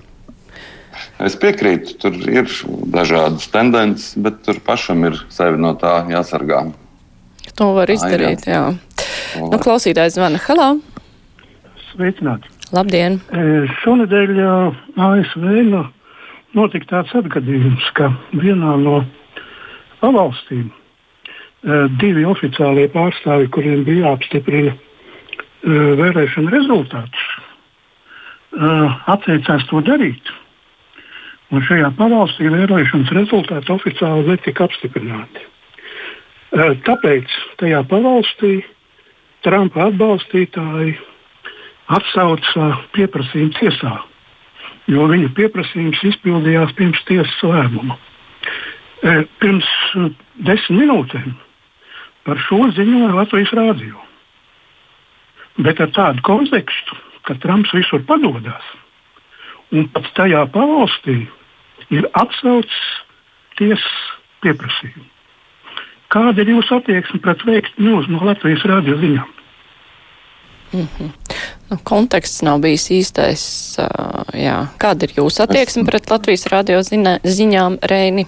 Es 1.23 1.37
piekrītu, 1.39 1.95
tur 2.01 2.17
ir 2.29 2.49
dažādas 2.93 3.47
tendences, 3.53 4.13
bet 4.19 4.41
tur 4.45 4.59
pašam 4.65 5.05
ir 5.07 5.19
sevi 5.33 5.59
no 5.61 5.73
tā 5.79 6.01
jāsargā. 6.11 6.65
To 7.59 7.71
var 7.77 7.91
izdarīt, 7.91 8.47
jā. 8.47 8.63
jā. 8.71 9.45
Nu, 9.51 9.59
klausītājs 9.61 10.17
zvana. 10.17 10.41
Halo! 10.47 10.73
Sveicināti! 11.91 12.51
Labdien! 12.71 13.19
E, 13.35 13.47
šonadēļ 13.81 14.37
ASV 14.41 15.47
no 15.71 15.85
notika 16.57 16.87
tāds 16.89 17.15
atgadījums, 17.15 17.87
ka 17.97 18.11
vienā 18.35 18.75
no 18.81 19.01
pavalstīm 20.01 20.69
uh, 20.71 21.85
divi 22.01 22.25
oficiālie 22.27 22.87
pārstāvi, 22.91 23.49
kuriem 23.53 23.85
bija 23.87 24.09
jāapstiprina 24.09 24.73
uh, 24.73 24.81
vēlēšana 26.01 26.53
rezultātus, 26.55 27.29
atteicās 29.07 29.63
to 29.69 29.79
darīt. 29.87 30.27
Un 31.51 31.63
šajā 31.67 31.89
pavalstī 31.97 32.47
vēlēšanas 32.51 33.11
rezultāti 33.15 33.73
oficiāli 33.73 34.29
netika 34.29 34.69
apstiprināti. 34.69 35.47
Tāpēc 36.87 37.33
tajā 37.59 37.81
pavalstī 37.91 38.61
Trumpa 39.41 39.87
atbalstītāji 39.89 40.95
atsauca 41.91 42.67
pieprasījumu 42.93 43.55
tiesā 43.57 43.95
jo 44.89 45.07
viņa 45.09 45.31
pieprasījums 45.37 46.01
izpildījās 46.11 46.73
pirms 46.77 47.01
tiesas 47.07 47.37
lēmuma. 47.45 47.97
E, 49.01 49.23
pirms 49.41 49.67
e, 49.95 50.07
desmit 50.47 50.83
minūtēm 50.83 51.33
par 52.27 52.41
šo 52.47 52.67
ziņoja 52.77 53.13
Latvijas 53.17 53.53
rādio. 53.57 54.01
Bet 55.61 55.81
ar 55.83 55.91
tādu 55.95 56.23
kontekstu, 56.25 56.97
ka 57.27 57.35
Trumps 57.41 57.73
visur 57.75 58.03
padodas, 58.07 58.65
un 59.73 59.87
pat 59.93 60.07
tajā 60.17 60.45
pavalstī 60.53 61.23
ir 61.91 62.07
atsaucis 62.17 62.87
tiesas 63.59 63.97
pieprasījumu. 64.43 65.07
Kāda 66.11 66.43
ir 66.43 66.55
jūsu 66.55 66.75
attieksme 66.75 67.21
pret 67.23 67.43
veiktu 67.47 67.85
no 68.11 68.23
Latvijas 68.25 68.65
rādio 68.67 68.97
ziņām? 68.99 69.29
Mm 70.71 70.87
-hmm 70.97 71.09
nu, 71.71 71.77
konteksts 71.83 72.41
nav 72.43 72.59
bijis 72.63 72.89
īstais. 72.91 73.43
Jā. 74.35 74.57
Kāda 74.81 75.07
ir 75.07 75.15
jūsu 75.21 75.45
attieksme 75.45 75.85
pret 75.87 76.09
Latvijas 76.11 76.43
radio 76.51 76.81
ziņā, 76.83 77.21
ziņām, 77.23 77.77
Reini? 77.87 78.25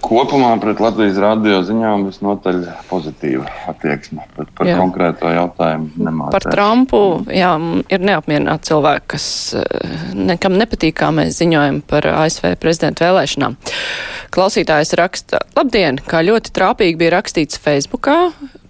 Kopumā 0.00 0.54
pret 0.62 0.80
Latvijas 0.80 1.18
radio 1.20 1.60
ziņām 1.66 2.06
visnotaļ 2.08 2.62
pozitīva 2.88 3.44
attieksme. 3.70 4.24
Bet 4.38 4.52
par 4.56 4.70
jā. 4.70 4.78
konkrēto 4.80 5.28
jautājumu 5.34 5.90
nemācīju. 6.00 6.36
Par 6.38 6.46
Trumpu 6.48 7.02
jā, 7.36 7.52
ir 7.92 8.06
neapmierināti 8.08 8.72
cilvēki, 8.72 9.10
kas 9.12 9.26
nekam 10.16 10.56
nepatīk, 10.60 10.96
kā 11.02 11.10
mēs 11.14 11.36
ziņojam 11.42 11.82
par 11.90 12.08
ASV 12.14 12.54
prezidentu 12.62 13.04
vēlēšanām. 13.04 13.58
Klausītājs 14.32 14.94
raksta, 14.98 15.44
labdien, 15.58 16.00
kā 16.08 16.24
ļoti 16.24 16.54
trāpīgi 16.56 16.98
bija 17.02 17.18
rakstīts 17.18 17.60
Facebookā. 17.60 18.16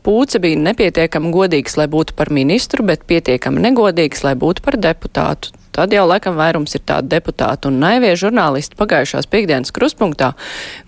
Pūce 0.00 0.40
bija 0.40 0.56
nepietiekami 0.56 1.32
godīgs, 1.34 1.76
lai 1.76 1.88
būtu 1.92 2.14
par 2.16 2.30
ministru, 2.32 2.84
bet 2.86 3.02
pietiekami 3.08 3.60
negodīgs, 3.68 4.22
lai 4.24 4.32
būtu 4.38 4.64
par 4.64 4.78
deputātu. 4.80 5.52
Tad 5.70 5.92
jau 5.94 6.02
laikam 6.08 6.34
vairums 6.34 6.74
ir 6.74 6.82
tādi 6.88 7.12
deputāti 7.12 7.68
un 7.70 7.78
naivie 7.82 8.10
žurnālisti 8.18 8.78
pagājušās 8.80 9.28
piekdienas 9.30 9.70
kruspunktā 9.74 10.32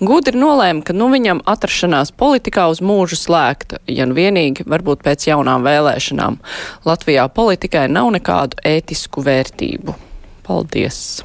gudri 0.02 0.40
nolēma, 0.40 0.82
ka 0.82 0.96
nu 0.96 1.06
viņam 1.12 1.44
atrašanās 1.46 2.10
politikā 2.18 2.66
uz 2.72 2.82
mūžu 2.82 3.20
slēgta, 3.20 3.78
ja 3.86 4.08
nu 4.10 4.18
vienīgi 4.18 4.66
varbūt 4.66 5.04
pēc 5.06 5.28
jaunām 5.30 5.62
vēlēšanām. 5.68 6.40
Latvijā 6.88 7.28
politikai 7.30 7.86
nav 7.92 8.10
nekādu 8.18 8.58
ētisku 8.74 9.22
vērtību. 9.28 10.00
Paldies! 10.48 11.22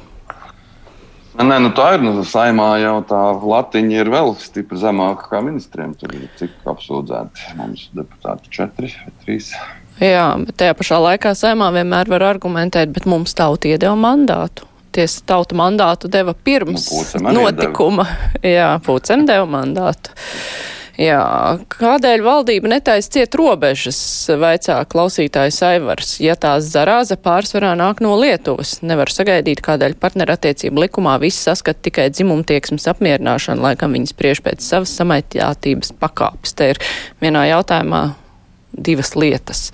Nē, 1.38 1.58
nu 1.62 1.70
tā 1.70 1.92
ir. 1.94 2.02
Nu, 2.02 2.12
saimā 2.26 2.72
jau 2.82 2.96
tā 3.06 3.18
latiņa 3.38 4.00
ir 4.00 4.10
vēl 4.10 4.32
stipri 4.42 4.78
zemāka 4.80 5.28
kā 5.30 5.42
ministriem. 5.44 5.92
Tur 5.98 6.16
ir 6.16 6.26
cik 6.40 6.56
apsūdzēti 6.66 7.58
mums 7.58 7.88
deputāti- 7.94 8.50
četri 8.56 8.90
vai 8.90 9.12
trīs. 9.22 9.52
Jā, 10.02 10.26
bet 10.46 10.56
tajā 10.58 10.74
pašā 10.78 10.98
laikā 11.02 11.34
saimā 11.38 11.70
vienmēr 11.74 12.10
var 12.10 12.26
argumentēt, 12.34 12.92
bet 12.94 13.06
mums 13.06 13.34
tauta 13.34 13.70
iedeva 13.70 13.94
mandātu. 13.98 14.66
Tiesa 14.92 15.22
tauta 15.26 15.54
mandātu 15.54 16.10
deva 16.10 16.34
pirms 16.34 16.88
nu, 17.20 17.32
notikuma. 17.32 18.06
Deva. 18.06 18.54
Jā, 18.56 18.68
Pūcem 18.82 19.26
deva 19.26 19.46
mandātu. 19.46 20.14
Jā, 20.98 21.22
kādēļ 21.70 22.24
valdība 22.26 22.72
netaisa 22.72 23.12
ciet 23.14 23.36
robežas, 23.38 24.00
vaicā 24.34 24.80
klausītājs 24.90 25.60
Aivars, 25.62 26.16
ja 26.18 26.34
tās 26.34 26.66
zarāza 26.72 27.14
pārsvarā 27.22 27.76
nāk 27.78 28.02
no 28.02 28.16
Lietuvas? 28.18 28.80
Nevar 28.82 29.12
sagaidīt, 29.14 29.62
kādēļ 29.62 29.94
partnerattiecību 30.02 30.82
likumā 30.88 31.14
viss 31.22 31.46
saskat 31.46 31.78
tikai 31.86 32.08
dzimumtieksmes 32.10 32.90
apmierināšanu, 32.90 33.62
laikam 33.68 33.94
viņas 33.94 34.16
spriež 34.16 34.42
pēc 34.42 34.66
savas 34.66 34.96
samaitātības 34.98 35.94
pakāpes. 36.02 36.58
Te 36.58 36.72
ir 36.74 36.82
vienā 37.22 37.46
jautājumā 37.52 38.02
divas 38.74 39.14
lietas. 39.14 39.68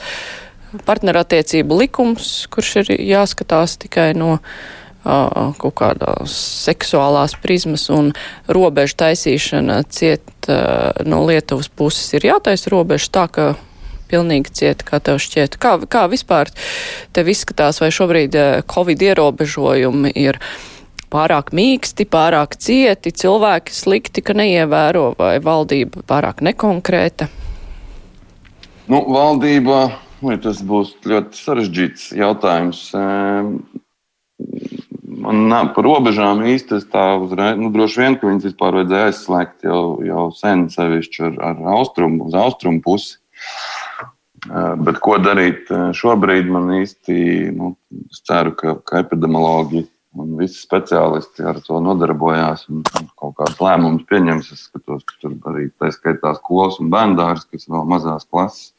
Partnerattiecību 0.84 1.80
likums, 1.86 2.34
kurš 2.52 2.76
ir 2.82 2.96
jāskatās 3.00 3.78
tikai 3.80 4.10
no 4.12 4.42
kaut 5.04 5.74
kādas 5.78 6.34
seksuālās 6.64 7.36
prizmas 7.42 7.86
un 7.92 8.12
robežu 8.48 8.96
taisīšana 9.04 9.82
ciet 9.92 10.48
no 11.04 11.22
Lietuvas 11.28 11.68
puses 11.68 12.16
ir 12.16 12.28
jātaisa 12.30 12.72
robeža 12.72 13.10
tā, 13.12 13.28
ka 13.28 13.46
pilnīgi 14.10 14.52
cieta, 14.60 14.86
kā 14.86 15.00
tev 15.04 15.18
šķiet. 15.22 15.58
Kā, 15.60 15.76
kā 15.90 16.04
vispār 16.12 16.50
tev 17.16 17.30
izskatās, 17.32 17.80
vai 17.82 17.90
šobrīd 17.94 18.36
Covid 18.70 19.02
ierobežojumi 19.10 20.12
ir 20.24 20.40
pārāk 21.14 21.52
mīksti, 21.54 22.06
pārāk 22.10 22.56
cieti, 22.60 23.14
cilvēki 23.14 23.74
slikti, 23.74 24.24
ka 24.24 24.36
neievēro, 24.36 25.12
vai 25.18 25.36
valdība 25.42 26.04
pārāk 26.08 26.42
nekonkrēta? 26.44 27.30
Nu, 28.90 29.00
valdība, 29.08 29.86
vai 30.24 30.36
tas 30.42 30.60
būs 30.64 30.92
ļoti 31.08 31.40
sarežģīts 31.40 32.10
jautājums. 32.18 32.88
Man 35.24 35.46
nav 35.48 35.70
par 35.76 35.86
robežām 35.86 36.42
īsti 36.44 36.82
tā 36.92 37.04
uzreiz. 37.22 37.56
Nu, 37.60 37.70
droši 37.72 38.02
vien, 38.02 38.16
ka 38.20 38.28
viņas 38.28 38.48
vispār 38.50 38.80
vajadzēja 38.80 39.10
aizslēgt 39.10 39.64
jau, 39.64 39.80
jau 40.04 40.26
sen, 40.36 40.66
sevišķi 40.72 41.24
ar, 41.30 41.38
ar 41.48 41.62
austrumu, 41.78 42.28
uz 42.28 42.36
austrumu 42.36 42.82
pusi. 42.84 43.16
Bet 44.44 45.00
ko 45.00 45.16
darīt 45.24 45.72
šobrīd, 45.96 46.50
man 46.52 46.68
īsti, 46.82 47.16
nu, 47.56 47.72
es 48.12 48.20
ceru, 48.28 48.52
ka, 48.58 48.76
ka 48.84 49.00
epidemiologi 49.00 49.86
un 50.20 50.36
visi 50.38 50.60
speciālisti 50.60 51.46
ar 51.48 51.58
to 51.64 51.80
nodarbojās 51.82 52.68
un 52.70 52.84
kaut 53.16 53.34
kādus 53.40 53.64
lēmumus 53.64 54.04
pieņems. 54.10 54.52
Es 54.52 54.68
skatos, 54.68 55.02
ka 55.08 55.18
tur 55.24 55.38
arī 55.50 55.70
tā 55.80 55.90
skaitā 55.94 56.36
skolas 56.36 56.78
un 56.82 56.92
bērndārs, 56.92 57.48
kas 57.48 57.68
vēl 57.70 57.88
mazās 57.88 58.28
klases 58.28 58.74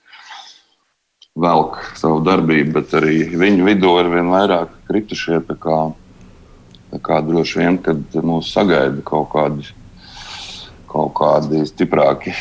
velk 1.36 1.82
savu 2.00 2.22
darbību, 2.24 2.72
bet 2.78 2.94
arī 2.96 3.18
viņu 3.36 3.66
vidū 3.68 3.92
ir 4.00 4.12
vien 4.14 4.32
vairāk 4.32 4.72
kritušie. 4.88 5.42
Tā 5.50 5.58
kā 7.04 7.20
droši 7.26 7.62
vien, 7.62 7.80
kad 7.84 8.20
mūs 8.26 8.52
sagaida 8.56 9.04
kaut 9.06 9.30
kādi, 9.34 9.68
kaut 10.92 11.14
kādi 11.18 11.66
stiprāki, 11.70 12.36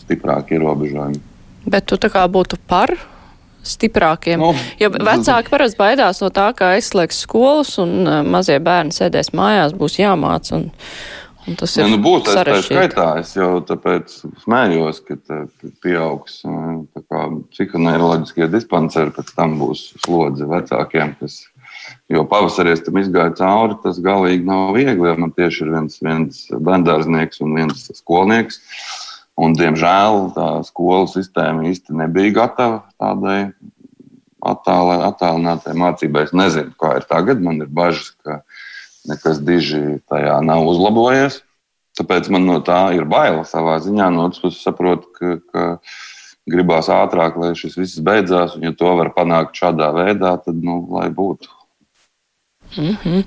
stiprāki 0.00 0.58
ierobežojumi. 0.58 1.22
Bet 1.70 1.90
tu 1.90 1.98
tā 2.00 2.08
kā 2.12 2.24
būtu 2.30 2.58
par 2.70 2.94
stiprākiem. 3.66 4.40
Nu, 4.40 4.54
jo 4.80 4.90
vecāki 4.94 5.52
parasti 5.52 5.80
baidās 5.80 6.22
no 6.24 6.30
tā, 6.34 6.50
ka 6.56 6.74
aizslēgs 6.76 7.24
skolas 7.26 7.76
un 7.82 7.96
uh, 8.06 8.20
mazie 8.24 8.58
bērni 8.62 8.94
sēdēs 8.96 9.34
mājās, 9.36 9.76
būs 9.76 9.98
jāmāc. 10.00 10.48
Un, 10.56 10.70
un 11.44 11.58
tas 11.60 11.76
ir. 11.76 11.84
Ja, 11.84 11.90
nu, 11.92 12.00
būs 12.04 12.24
tā 12.28 12.56
skaitā. 12.64 13.08
Es 13.20 13.34
jau 13.36 13.52
tāpēc 13.68 14.16
smējos, 14.46 15.02
ka 15.04 15.18
pieaugs 15.84 16.40
uh, 16.48 17.36
psihoneiroloģiskie 17.52 18.48
dispanseri, 18.52 19.12
pēc 19.16 19.34
tam 19.36 19.58
būs 19.60 19.90
slodze 20.00 20.48
vecākiem, 20.48 21.14
kas 21.20 21.42
Jo 22.10 22.24
pavasarī 22.26 22.74
es 22.74 22.82
tam 22.82 22.98
izgāju 22.98 23.36
cauri, 23.38 23.76
tas 23.84 24.00
galīgi 24.02 24.46
nav 24.48 24.74
viegli. 24.74 25.12
Man 25.18 25.34
tieši 25.36 25.64
ir 25.66 25.74
viens, 25.76 26.00
viens 26.02 26.40
bērngārznieks 26.50 27.42
un 27.44 27.54
viens 27.58 27.86
skolnieks. 28.00 28.58
Un, 29.40 29.54
diemžēl 29.56 30.32
tā 30.34 30.48
skolu 30.66 31.06
sistēma 31.08 31.68
īsti 31.70 31.94
nebija 31.96 32.34
gatava 32.42 32.82
tādai 33.00 33.52
attālinātai 34.44 35.76
mācībai. 35.76 36.26
Es 36.28 36.34
nezinu, 36.36 36.74
kā 36.80 36.96
ir 36.98 37.06
tagad. 37.08 37.40
Man 37.44 37.62
ir 37.62 37.70
bažas, 37.72 38.10
ka 38.24 38.40
nekas 39.08 39.40
diži 39.44 40.00
tajā 40.10 40.40
nav 40.44 40.66
uzlabojies. 40.68 41.40
Tāpēc 41.98 42.30
man 42.32 42.46
no 42.48 42.58
tā 42.64 42.90
ir 42.96 43.06
baila 43.08 43.44
savā 43.48 43.78
ziņā. 43.82 44.10
No 44.12 44.28
otras 44.28 44.42
puses, 44.42 44.64
saprotu, 44.64 45.08
ka, 45.16 45.38
ka 45.52 45.64
gribās 46.50 46.90
ātrāk, 46.92 47.38
lai 47.40 47.54
šis 47.58 47.78
viss 47.78 48.02
beidzās. 48.04 48.56
Un, 48.56 48.68
ja 48.68 48.74
to 48.76 48.92
var 48.98 49.12
panākt 49.16 49.58
šādā 49.60 49.92
veidā, 49.96 50.36
tad 50.44 50.60
nu, 50.64 50.82
lai 50.94 51.08
būtu. 51.14 51.59
Mm 52.78 52.96
-hmm. 53.02 53.22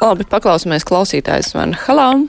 Labi, 0.00 0.24
paklausīsimies 0.30 0.84
klausītājs. 0.84 1.54
Halo! 1.86 2.26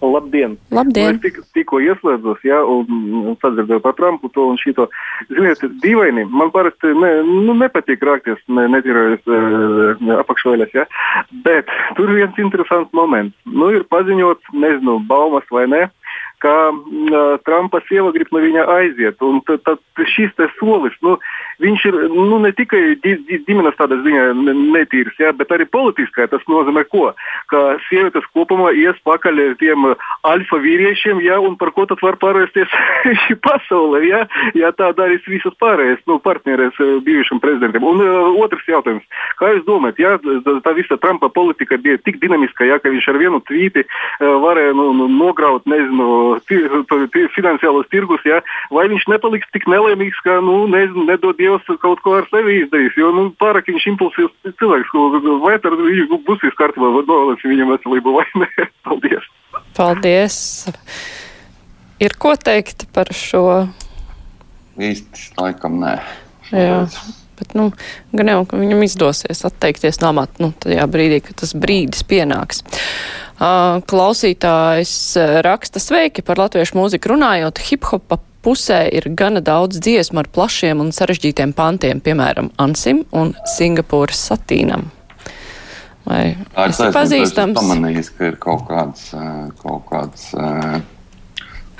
Labdien! 0.00 0.58
Labdien. 0.70 1.06
Nu, 1.06 1.14
es 1.14 1.20
tik, 1.20 1.40
tikko 1.54 1.80
ieslēdzos, 1.82 2.38
ja, 2.46 2.60
un, 2.64 2.86
un 3.26 3.36
sadzirdēju 3.42 3.82
par 3.82 3.96
Trumpu 3.98 4.30
to 4.30 4.44
un 4.52 4.58
šito. 4.60 4.86
Ziniet, 5.26 5.64
dīvaini, 5.82 6.22
man 6.30 6.52
parasti 6.54 6.92
ne, 6.94 7.10
nu, 7.26 7.56
nepatīk 7.58 8.04
rākties 8.06 8.38
ne, 8.46 8.68
netīrojas 8.76 9.26
uh, 9.26 10.14
apakšveļas, 10.22 10.74
ja, 10.78 10.86
bet 11.46 11.66
tur 11.98 12.14
viens 12.14 12.38
interesants 12.38 12.94
moments. 12.94 13.34
Nu, 13.44 13.72
ir 13.74 13.88
paziņots, 13.90 14.54
nezinu, 14.54 15.00
baumas 15.10 15.50
vai 15.50 15.66
ne, 15.66 15.82
ka 16.44 16.54
uh, 16.70 17.34
Trumpa 17.42 17.82
sieva 17.88 18.14
grib 18.14 18.30
no 18.30 18.42
viņa 18.44 18.68
aiziet. 18.78 19.18
Un 19.26 19.42
tad, 19.48 19.82
šis 20.14 20.30
solis, 20.60 20.94
nu, 21.02 21.18
viņš 21.62 21.86
ir 21.90 21.98
nu, 22.14 22.38
ne 22.42 22.52
tikai 22.56 22.82
di, 23.02 23.16
di, 23.28 23.40
ģimenes 23.48 23.78
tādā 23.78 23.98
ziņā 24.04 24.28
netīrs, 24.76 25.16
ja, 25.22 25.32
bet 25.36 25.52
arī 25.54 25.66
politiskā. 25.68 26.28
Tas 26.30 26.44
nozīmē, 26.50 26.84
ko? 26.90 27.12
ka 27.48 27.78
sievietes 27.88 28.26
kopumā 28.34 28.72
ies 28.76 28.96
pakaļ 29.08 29.40
tiem 29.60 29.86
alfa 30.26 30.58
vīriešiem, 30.62 31.22
ja, 31.24 31.38
un 31.40 31.56
par 31.60 31.72
ko 31.76 31.86
tad 31.88 32.02
var 32.04 32.18
pārvērsties 32.20 32.72
šī 33.24 33.38
pasaule, 33.44 34.02
ja, 34.08 34.24
ja 34.58 34.72
tā 34.76 34.90
darīs 34.96 35.24
visas 35.28 35.56
pārējās 35.62 36.02
nu, 36.10 36.18
partneres 36.22 36.76
bijušam 37.06 37.40
prezidentam. 37.42 37.86
Un 37.88 38.02
uh, 38.04 38.36
otrs 38.44 38.66
jautājums. 38.68 39.06
Kā 39.40 39.52
jūs 39.54 39.64
domājat, 39.68 40.02
ja 40.02 40.16
tā 40.64 40.74
visa 40.76 40.98
Trumpa 41.00 41.30
politika 41.32 41.78
bija 41.80 41.98
tik 42.04 42.20
dinamiska, 42.22 42.66
ja, 42.68 42.78
ka 42.82 42.92
viņš 42.92 43.08
ar 43.12 43.20
vienu 43.22 43.40
tvīti 43.48 43.84
uh, 43.86 44.36
varēja 44.44 44.76
nu, 44.76 44.90
nu, 44.98 45.08
nograut, 45.18 45.64
nezinu, 45.70 46.38
finansiālos 47.36 47.88
tirgus, 47.92 48.24
ja, 48.28 48.42
vai 48.74 48.88
viņš 48.92 49.08
nepaliks 49.14 49.48
tik 49.54 49.68
nelaimīgs, 49.70 50.20
ka, 50.26 50.38
nu, 50.44 50.60
nezinu, 50.70 51.06
nedod 51.08 51.40
Dievs 51.48 51.80
kaut 51.80 52.00
ko 52.04 52.18
ar 52.18 52.26
sevi 52.28 52.58
izdarīs. 52.62 52.96
Jo 52.98 53.10
nu, 53.14 53.28
pārāk 53.40 53.70
viņš 53.72 53.86
impulsīvs 53.94 54.56
cilvēks, 54.60 54.92
vai 55.44 55.54
tad 55.62 55.76
viņš 55.80 56.10
būs 56.26 56.42
viss 56.44 56.58
kārtībā, 56.58 56.90
vai 56.96 57.04
novēlēsim 57.08 57.54
viņam 57.54 57.72
veselību 57.72 58.16
vai 58.18 58.26
nē. 58.42 58.66
Paldies! 58.88 59.28
Paldies! 59.78 60.40
Ir 62.04 62.14
ko 62.20 62.34
teikt 62.36 62.84
par 62.94 63.10
šo? 63.16 63.46
Īsti 64.78 65.32
laikam 65.40 65.80
nē. 65.80 65.96
Jā. 66.52 66.84
Bet, 67.38 67.54
nu, 67.54 67.68
gan 68.18 68.30
jau, 68.32 68.42
ka 68.50 68.58
viņam 68.58 68.84
izdosies 68.84 69.44
atteikties 69.46 70.00
no 70.02 70.12
amata, 70.12 70.42
nu, 70.42 70.52
tajā 70.58 70.84
brīdī, 70.90 71.20
kad 71.24 71.38
tas 71.42 71.54
brīdis 71.54 72.04
pienāks. 72.06 72.64
Klausītājs 73.38 74.92
raksta 75.46 75.82
sveiki 75.82 76.24
par 76.26 76.42
latviešu 76.42 76.74
mūziku 76.78 77.14
runājot. 77.14 77.62
Hip-hopa 77.70 78.18
pusē 78.44 78.84
ir 78.94 79.08
gana 79.18 79.42
daudz 79.44 79.80
dziesmu 79.82 80.22
ar 80.22 80.28
plašiem 80.34 80.82
un 80.82 80.92
sarežģītiem 80.94 81.54
pantiem, 81.56 82.02
piemēram, 82.04 82.52
Ansim 82.60 83.04
un 83.12 83.34
Singapūras 83.56 84.20
satīnam. 84.30 84.88
Vai 86.08 86.38
tas 86.54 86.78
ir 86.80 86.94
pazīstams? 86.94 87.58
Es 87.58 87.58
pamanīju, 87.58 88.04
ka 88.16 88.30
ir 88.30 88.38
kaut 88.40 88.64
kāds, 88.70 89.10
kaut 89.60 89.84
kāds 89.90 90.30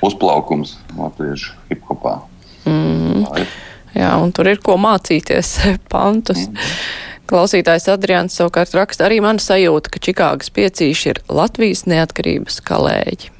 uzplaukums 0.04 0.76
latviešu 0.98 1.54
hip-hopā. 1.70 2.18
Mm. 2.68 3.24
Jā, 3.96 4.10
un 4.20 4.34
tur 4.36 4.50
ir 4.50 4.60
ko 4.62 4.76
mācīties 4.80 5.54
pantus. 5.92 6.44
Mm. 6.50 6.68
Klausītājs 7.28 7.88
Adrians 7.92 8.36
savukārt 8.38 8.72
raksta 8.76 9.04
arī 9.08 9.18
man 9.24 9.40
sajūta, 9.42 9.92
ka 9.92 10.00
Čikāgas 10.00 10.52
piecīši 10.56 11.10
ir 11.12 11.20
Latvijas 11.28 11.84
neatkarības 11.88 12.62
kalēģi. 12.64 13.32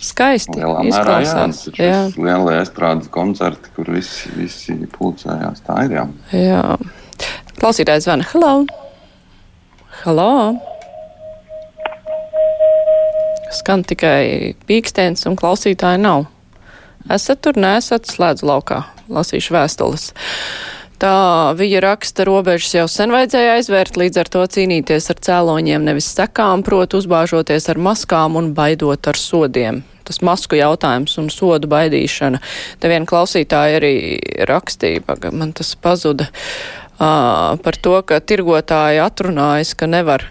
Skaisti 0.00 0.58
Lielā. 0.58 0.82
Mērā, 0.88 1.18
jā, 1.24 1.46
jā. 1.78 2.00
Lielie 2.18 2.58
estrādes 2.60 3.10
koncerti, 3.14 3.70
kur 3.76 3.90
visi, 3.94 4.30
visi 4.34 4.76
pulcējās. 4.96 5.62
Tā 5.66 5.84
ir 5.86 5.96
jā. 5.98 6.04
Jā. 6.34 6.62
Klausītājs 7.60 8.08
zvana. 8.08 8.26
Hello! 8.32 8.54
Hello! 10.02 10.30
Skan 13.54 13.84
tikai 13.86 14.54
pīkstens 14.66 15.28
un 15.30 15.38
klausītāji 15.38 16.02
nav. 16.02 16.26
Esat 17.14 17.44
tur, 17.44 17.58
nesat 17.60 18.08
slēdz 18.10 18.42
laukā. 18.48 18.82
Lasīšu 19.12 19.54
vēstules. 19.54 20.08
Tā 21.02 21.54
viņa 21.58 21.80
raksta 21.82 22.24
robežas 22.28 22.74
jau 22.76 22.84
sen 22.90 23.10
vajadzēja 23.14 23.56
aizvērt, 23.58 23.96
līdz 23.98 24.20
ar 24.22 24.30
to 24.30 24.44
cīnīties 24.56 25.10
ar 25.10 25.18
cēloņiem, 25.26 25.82
nevis 25.88 26.12
sekām, 26.14 26.62
proti 26.66 27.00
uzbāžoties 27.00 27.66
ar 27.72 27.80
maskām 27.82 28.38
un 28.38 28.52
baidot 28.54 29.10
ar 29.10 29.18
sodiem. 29.18 29.82
Tas 30.04 30.20
masku 30.22 30.58
jautājums 30.58 31.16
un 31.18 31.30
sodu 31.32 31.68
baidīšana. 31.72 32.40
Te 32.78 32.92
viena 32.92 33.08
klausītāja 33.08 33.80
arī 33.80 33.94
rakstīja, 34.46 35.02
man 35.32 35.54
tas 35.56 35.72
pazuda, 35.80 36.28
uh, 36.28 37.56
par 37.64 37.80
to, 37.80 37.96
ka 38.06 38.20
tirgotāji 38.20 39.02
atrunājas, 39.02 39.74
ka 39.74 39.88
nevar 39.90 40.28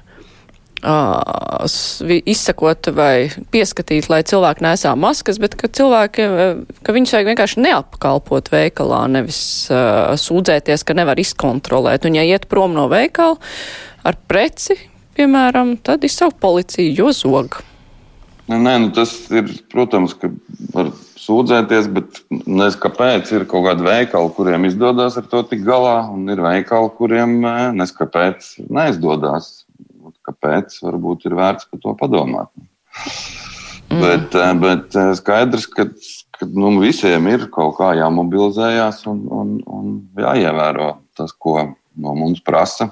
izsakot 0.83 2.89
vai 2.95 3.29
pieskatīt, 3.53 4.09
lai 4.11 4.21
cilvēki 4.27 4.65
nesā 4.65 4.93
maskas, 4.99 5.39
bet 5.39 5.55
ka 5.59 5.69
cilvēki, 5.71 6.25
ka 6.83 6.95
viņus 6.95 7.13
vajag 7.15 7.29
vienkārši 7.31 7.63
neapkalpot 7.63 8.51
veikalā, 8.51 9.05
nevis 9.11 9.69
uh, 9.71 10.11
sūdzēties, 10.19 10.83
ka 10.83 10.97
nevar 10.97 11.21
izkontrolēt. 11.23 12.07
Un 12.09 12.19
ja 12.19 12.25
iet 12.27 12.49
prom 12.51 12.75
no 12.75 12.89
veikala 12.91 13.39
ar 14.03 14.19
preci, 14.27 14.75
piemēram, 15.15 15.77
tad 15.83 16.03
izsaukt 16.03 16.41
policiju, 16.43 16.97
jo 16.97 17.15
zog. 17.15 17.61
Nu, 18.51 18.59
nē, 18.59 18.75
nu 18.83 18.91
tas 18.91 19.13
ir, 19.31 19.47
protams, 19.71 20.17
ka 20.19 20.27
var 20.73 20.91
sūdzēties, 21.23 21.87
bet 21.95 22.25
nezinu, 22.43 22.79
kāpēc 22.83 23.31
ir 23.31 23.45
kaut 23.47 23.69
kādi 23.69 23.87
veikali, 23.87 24.33
kuriem 24.35 24.67
izdodas 24.67 25.15
ar 25.15 25.29
to 25.31 25.45
tik 25.47 25.63
galā, 25.63 26.01
un 26.11 26.27
ir 26.27 26.43
veikali, 26.43 26.91
kuriem 26.97 27.39
nezinu, 27.39 27.87
kāpēc 28.01 28.57
neizdodas 28.67 29.62
kāpēc, 30.43 30.75
varbūt 30.83 31.27
ir 31.27 31.37
vērts 31.37 31.69
par 31.69 31.79
to 31.79 31.93
padomāt. 31.99 32.51
Mm. 33.89 34.01
Bet, 34.01 34.35
eh, 34.35 34.53
bet 34.59 34.95
eh, 34.95 35.13
skaidrs, 35.15 35.67
ka, 35.67 35.87
ka 36.33 36.47
nu, 36.49 36.73
visiem 36.81 37.27
ir 37.31 37.47
kaut 37.53 37.77
kā 37.77 37.93
jāmobilizējās 37.97 39.05
un, 39.11 39.23
un, 39.31 39.55
un 39.65 39.95
jāievēro 40.19 40.97
tas, 41.17 41.31
ko 41.31 41.59
no 41.95 42.15
mums 42.17 42.41
prasa. 42.43 42.91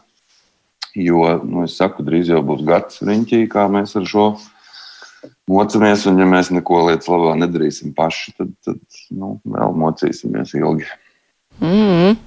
Jo, 0.96 1.40
nu, 1.44 1.64
es 1.64 1.78
saku, 1.80 2.04
drīz 2.04 2.34
jau 2.34 2.42
būs 2.44 2.66
gads 2.68 3.00
riņķī, 3.08 3.46
kā 3.52 3.68
mēs 3.72 3.96
ar 3.96 4.08
šo 4.08 4.26
mocamies. 5.48 6.04
Un, 6.12 6.20
ja 6.20 6.28
mēs 6.28 6.52
neko 6.52 6.84
lietas 6.90 7.08
labā 7.12 7.38
nedarīsim 7.40 7.96
paši, 7.96 8.36
tad, 8.36 8.52
tad 8.68 8.82
nu, 9.16 9.38
vēl 9.48 9.78
mocīsimies 9.80 10.54
ilgi. 10.60 10.90
Mm. 11.62 12.20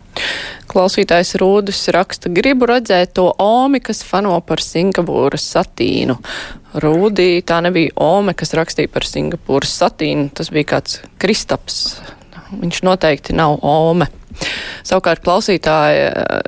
Klausītājs 0.75 1.37
Rūdis 1.39 1.85
raksta, 1.95 2.31
gribu 2.35 2.67
redzēt 2.67 3.13
to 3.15 3.29
Omi, 3.39 3.79
kas 3.79 4.01
fano 4.03 4.35
par 4.43 4.59
Singapūras 4.59 5.45
satīnu. 5.53 6.17
Rūdī 6.83 7.29
tā 7.47 7.61
nebija 7.63 7.93
Ome, 8.03 8.35
kas 8.35 8.51
rakstīja 8.59 8.91
par 8.91 9.07
Singapūras 9.07 9.71
satīnu, 9.79 10.33
tas 10.35 10.51
bija 10.51 10.73
kāds 10.73 10.97
Kristaps. 11.23 11.77
Viņš 12.59 12.81
noteikti 12.89 13.37
nav 13.39 13.61
Ome. 13.63 14.09
Savukārt 14.83 15.23
klausītāja 15.23 16.11
eh, 16.11 16.43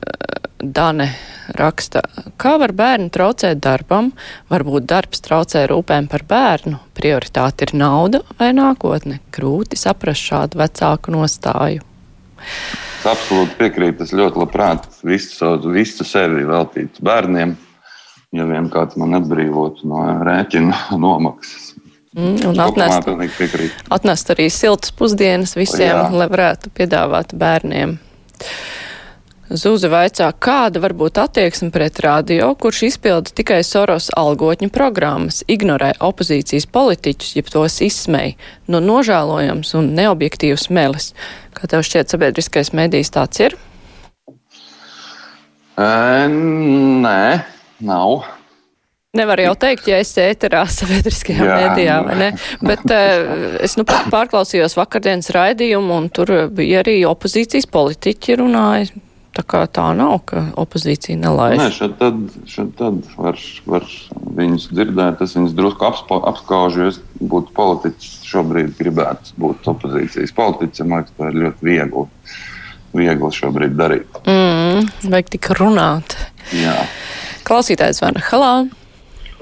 Dane 0.58 1.06
raksta, 1.54 2.02
kā 2.42 2.56
var 2.58 2.74
bērnu 2.74 3.12
traucēt 3.14 3.62
darbam, 3.62 4.10
varbūt 4.50 4.88
darbs 4.90 5.22
traucē 5.22 5.62
rūpēm 5.70 6.10
par 6.10 6.26
bērnu, 6.26 6.80
prioritāte 6.98 7.68
ir 7.68 7.76
nauda 7.78 8.24
vai 8.40 8.50
nākotne, 8.58 9.20
grūti 9.30 9.78
saprast 9.78 10.26
šādu 10.32 10.64
vecāku 10.64 11.14
nostāju. 11.14 11.86
Absolūti 13.06 13.56
piekrītu. 13.60 14.06
Es 14.06 14.14
ļoti 14.16 14.40
labprāt 14.42 14.86
visu, 15.06 15.52
visu 15.72 16.06
sevi 16.06 16.46
veltītu 16.48 17.04
bērniem, 17.06 17.56
ja 18.34 18.46
vien 18.48 18.70
kāds 18.72 18.98
man 19.00 19.18
atbrīvotu 19.20 19.88
no 19.90 20.02
rēķina 20.26 20.86
nomaksas. 21.04 21.74
Mm, 22.16 22.38
un 22.48 22.60
atnest, 22.64 23.10
atnest 23.92 24.30
arī 24.32 24.46
siltas 24.48 24.94
pusdienas 24.96 25.52
visiem, 25.58 25.92
Jā. 25.92 26.06
lai 26.08 26.30
varētu 26.32 26.72
piedāvāt 26.72 27.34
bērniem. 27.36 27.98
Zūze 29.46 29.86
vaicā, 29.86 30.32
kāda 30.42 30.80
var 30.82 30.90
būt 30.98 31.20
attieksme 31.22 31.68
pret 31.70 32.00
radio, 32.02 32.48
kurš 32.58 32.80
izpilda 32.88 33.30
tikai 33.30 33.60
Soros 33.62 34.08
algotņu 34.18 34.72
programmas, 34.74 35.44
ignorē 35.46 35.92
opozīcijas 36.02 36.66
politiķus, 36.74 37.36
jeb 37.38 37.52
tos 37.54 37.78
izsmēj, 37.86 38.34
no 38.66 38.82
nožēlojams 38.82 39.70
un 39.78 39.92
neobjektīvs 39.94 40.66
melis. 40.74 41.12
Kā 41.54 41.70
tev 41.70 41.86
šķiet, 41.86 42.10
sabiedriskais 42.10 42.72
medijs 42.74 43.14
tāds 43.14 43.44
ir? 43.46 43.54
E, 45.78 45.86
nē, 47.06 47.22
nav. 47.86 48.26
Nevar 49.16 49.40
jau 49.46 49.54
teikt, 49.62 49.86
ja 49.86 50.02
esi 50.02 50.26
ēterā 50.26 50.66
sabiedriskajā 50.74 51.38
Jā. 51.38 51.62
mēdījā, 51.62 52.02
vai 52.10 52.18
ne? 52.18 52.34
Bet 52.66 52.82
es 53.62 53.78
nu 53.78 53.86
pat 53.86 54.10
pārklausījos 54.10 54.74
vakardienas 54.74 55.30
raidījumu, 55.38 56.02
un 56.02 56.10
tur 56.10 56.34
bija 56.50 56.82
arī 56.82 57.04
opozīcijas 57.06 57.70
politiķi 57.70 58.42
runāja. 58.42 59.05
Tā 59.36 59.42
kā 59.44 59.58
tā 59.68 59.90
nav, 59.92 60.14
ka 60.30 60.46
opozīcija 60.56 61.18
nelaiž. 61.20 61.58
Nē, 61.60 61.68
šeit 61.76 61.96
tad, 62.00 62.20
šeit 62.48 62.70
tad 62.78 63.02
var, 63.20 63.36
var 63.68 63.84
viņus 64.38 64.70
dzirdēt, 64.70 65.20
es 65.20 65.34
viņus 65.36 65.56
drusku 65.58 65.84
apskaužu, 65.84 66.86
jo 66.86 66.92
es 66.94 67.00
būtu 67.20 67.52
politiķis 67.56 68.14
šobrīd 68.30 68.72
gribētu 68.78 69.36
būt 69.42 69.68
opozīcijas 69.74 70.32
politiķis, 70.36 70.86
man 70.88 71.04
liekas, 71.04 71.16
tā 71.18 71.28
ir 71.28 71.36
ļoti 71.42 71.68
viegli, 71.68 72.06
viegli 72.96 73.30
šobrīd 73.40 73.76
darīt. 73.76 74.22
Mm, 74.24 74.88
vajag 75.12 75.28
tik 75.36 75.50
runāt. 75.60 76.16
Jā. 76.56 76.78
Klausītājs 77.44 78.00
zvana. 78.00 78.24
Halā! 78.30 78.54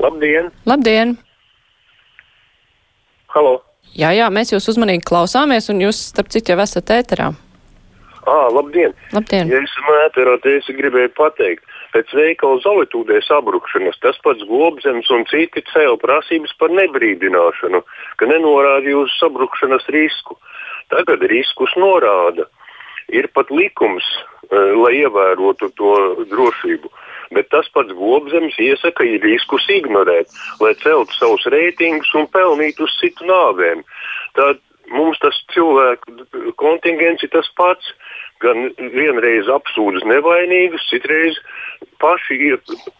Labdien! 0.02 0.50
Labdien! 0.66 1.14
Halo! 3.30 3.60
Jā, 3.94 4.10
jā, 4.10 4.26
mēs 4.34 4.50
jūs 4.50 4.66
uzmanīgi 4.74 5.06
klausāmies, 5.06 5.70
un 5.70 5.86
jūs, 5.86 6.02
starp 6.10 6.34
citu, 6.34 6.50
jau 6.50 6.62
esat 6.66 6.90
ēterā. 6.96 7.30
Ah, 8.26 8.48
labdien! 8.48 8.94
Labdien! 9.12 9.50
Ja 9.52 9.60
es 9.60 9.72
mētērā, 9.84 10.38
te 10.40 10.56
es 10.56 10.68
gribēju 10.72 11.10
pateikt, 11.18 11.64
pēc 11.92 12.12
veikala 12.16 12.60
solitūdē 12.64 13.20
sabrukšanas 13.26 14.00
tas 14.00 14.16
pats 14.24 14.44
Globzems 14.48 15.10
un 15.12 15.26
citi 15.28 15.64
cēla 15.68 15.98
prasības 16.00 16.54
par 16.60 16.72
nebrīdināšanu, 16.72 17.82
ka 18.16 18.28
nenorādīja 18.30 19.02
uz 19.04 19.16
sabrukšanas 19.20 19.88
risku. 19.92 20.38
Tagad 20.92 21.24
riskus 21.28 21.76
norāda. 21.80 22.48
Ir 23.12 23.28
pat 23.36 23.50
likums, 23.52 24.04
eh, 24.48 24.72
lai 24.80 24.94
ievērotu 25.04 25.68
to 25.76 25.94
drošību. 26.32 26.88
Bet 27.36 27.50
tas 27.52 27.68
pats 27.74 27.92
Globzems 27.92 28.56
iesaka 28.56 29.04
riskus 29.20 29.66
ignorēt, 29.68 30.32
lai 30.60 30.72
celtu 30.80 31.12
savus 31.12 31.44
reitingus 31.44 32.14
un 32.14 32.26
pelnītu 32.26 32.88
uz 32.88 32.96
citu 33.00 33.28
nāvēm. 33.28 33.84
Tad 34.34 34.60
mums 34.92 35.20
tas 35.22 35.36
cilvēku 35.54 36.52
kontingents 36.60 37.24
ir 37.24 37.32
tas 37.34 37.48
pats. 37.58 37.94
Gan 38.42 38.66
vienreiz 38.92 39.46
apsūdz 39.48 40.02
nevainīgus, 40.10 40.82
citreiz 40.90 41.38
paši 42.02 42.56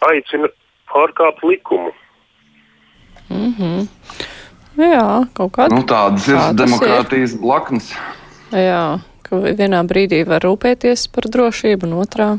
aicina 0.08 0.48
pārkāpt 0.88 1.42
likumu. 1.44 1.92
Mm 3.28 3.52
-hmm. 3.58 3.88
Jā, 4.74 5.26
kaut 5.34 5.52
kāda. 5.52 5.74
Nu, 5.74 5.82
tādas 5.86 6.28
ir 6.28 6.34
Tā 6.34 6.46
tas 6.50 6.56
demokrātijas 6.58 7.36
blaknes. 7.40 7.92
Jā, 8.50 8.98
ka 9.22 9.36
vienā 9.36 9.82
brīdī 9.86 10.24
var 10.26 10.42
rūpēties 10.42 11.06
par 11.14 11.28
drošību, 11.30 11.86
un 11.86 11.92
otrā. 12.02 12.38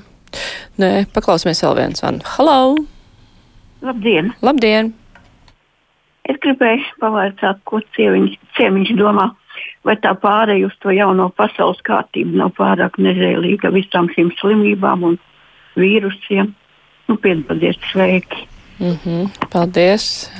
Nē, 0.82 1.06
paklausīsimies 1.16 1.64
vēl 1.64 1.76
viens 1.76 2.04
vanu. 2.04 2.20
Halo! 2.36 2.76
Labdien! 3.82 4.34
Labdien! 4.42 4.94
Es 6.26 6.40
gribēju 6.42 6.96
pavaicāt, 7.02 7.62
ko 7.70 7.82
cieviņš, 7.96 8.38
ciemiņš 8.58 8.94
domā. 8.98 9.30
Vai 9.86 9.96
tā 10.02 10.16
pārēja 10.18 10.68
uz 10.68 10.74
to 10.82 10.92
jauno 10.92 11.30
pasaules 11.38 11.80
kārtību 11.86 12.36
nav 12.40 12.56
pārāk 12.58 12.98
nežēlīga 12.98 13.70
visām 13.76 14.10
šīm 14.12 14.32
slimībām 14.40 15.06
un 15.06 15.18
vīrusiem? 15.78 16.52
Nu, 17.08 17.18
piedodiet, 17.22 17.78
sveiki! 17.92 18.48
Mm 18.80 18.98
-hmm. 19.04 19.50
Paldies! 19.54 20.32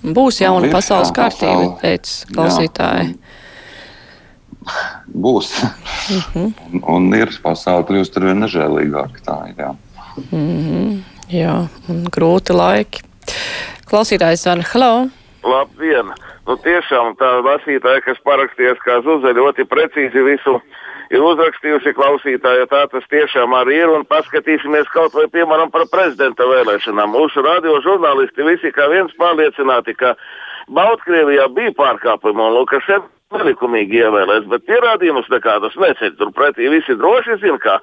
Būs 0.00 0.40
jauna 0.40 0.66
ir 0.66 0.72
pasaules 0.72 1.10
kārtība, 1.12 1.56
pasaule. 1.56 1.80
teica 1.80 2.26
klausītāji. 2.34 3.14
Būs. 5.12 5.48
Mm 6.10 6.20
-hmm. 6.32 6.52
Un, 6.72 6.82
un 6.94 7.14
ir 7.14 7.28
pasaule 7.42 7.84
kļūst 7.84 8.16
ar 8.16 8.24
vien 8.24 8.40
nežēlīgāk. 8.44 9.20
Tā 9.26 9.48
ir. 9.48 9.54
Jā. 9.58 9.74
Mm 10.30 10.58
-hmm. 10.64 11.00
Jā, 11.30 11.68
un 11.88 12.04
grūti 12.04 12.52
laiki. 12.52 13.02
Klausītājs 13.90 14.42
zvana. 14.42 14.62
Halo! 14.72 15.19
Labdien! 15.44 16.12
Nu, 16.46 16.56
tiešām 16.60 17.14
tā 17.20 17.30
lasītāja, 17.44 18.02
kas 18.04 18.20
parakstījās 18.26 18.80
kā 18.84 19.00
zuze, 19.06 19.32
ļoti 19.36 19.64
precīzi 19.70 20.24
visu 20.26 20.56
ir 21.10 21.24
uzrakstījusi 21.26 21.94
klausītāja. 21.96 22.66
Tā 22.70 22.84
tas 22.92 23.06
tiešām 23.12 23.54
arī 23.58 23.80
ir. 23.82 23.92
Un 23.94 24.04
paskatīsimies 24.08 24.90
kaut 24.94 25.16
vai, 25.16 25.26
piemēram, 25.32 25.72
par 25.74 25.86
prezidenta 25.92 26.46
vēlēšanām. 26.48 27.14
Mūsu 27.16 27.44
radio 27.46 27.78
žurnālisti 27.84 28.46
visi 28.46 28.74
kā 28.76 28.90
viens 28.92 29.14
pārliecināti, 29.20 29.96
ka 29.98 30.14
Baltkrievijā 30.70 31.48
bija 31.56 31.74
pārkāpumi 31.78 32.46
un 32.46 32.60
Lukašenko 32.60 33.19
nelikumīgi 33.34 34.00
ievēlēts, 34.02 34.48
bet 34.50 34.66
pierādījumus 34.68 35.30
nekādus 35.30 35.76
neceļ. 35.80 36.16
Turpretī 36.18 36.68
visi 36.72 36.96
droši 36.98 37.38
zina, 37.42 37.58
ka 37.62 37.78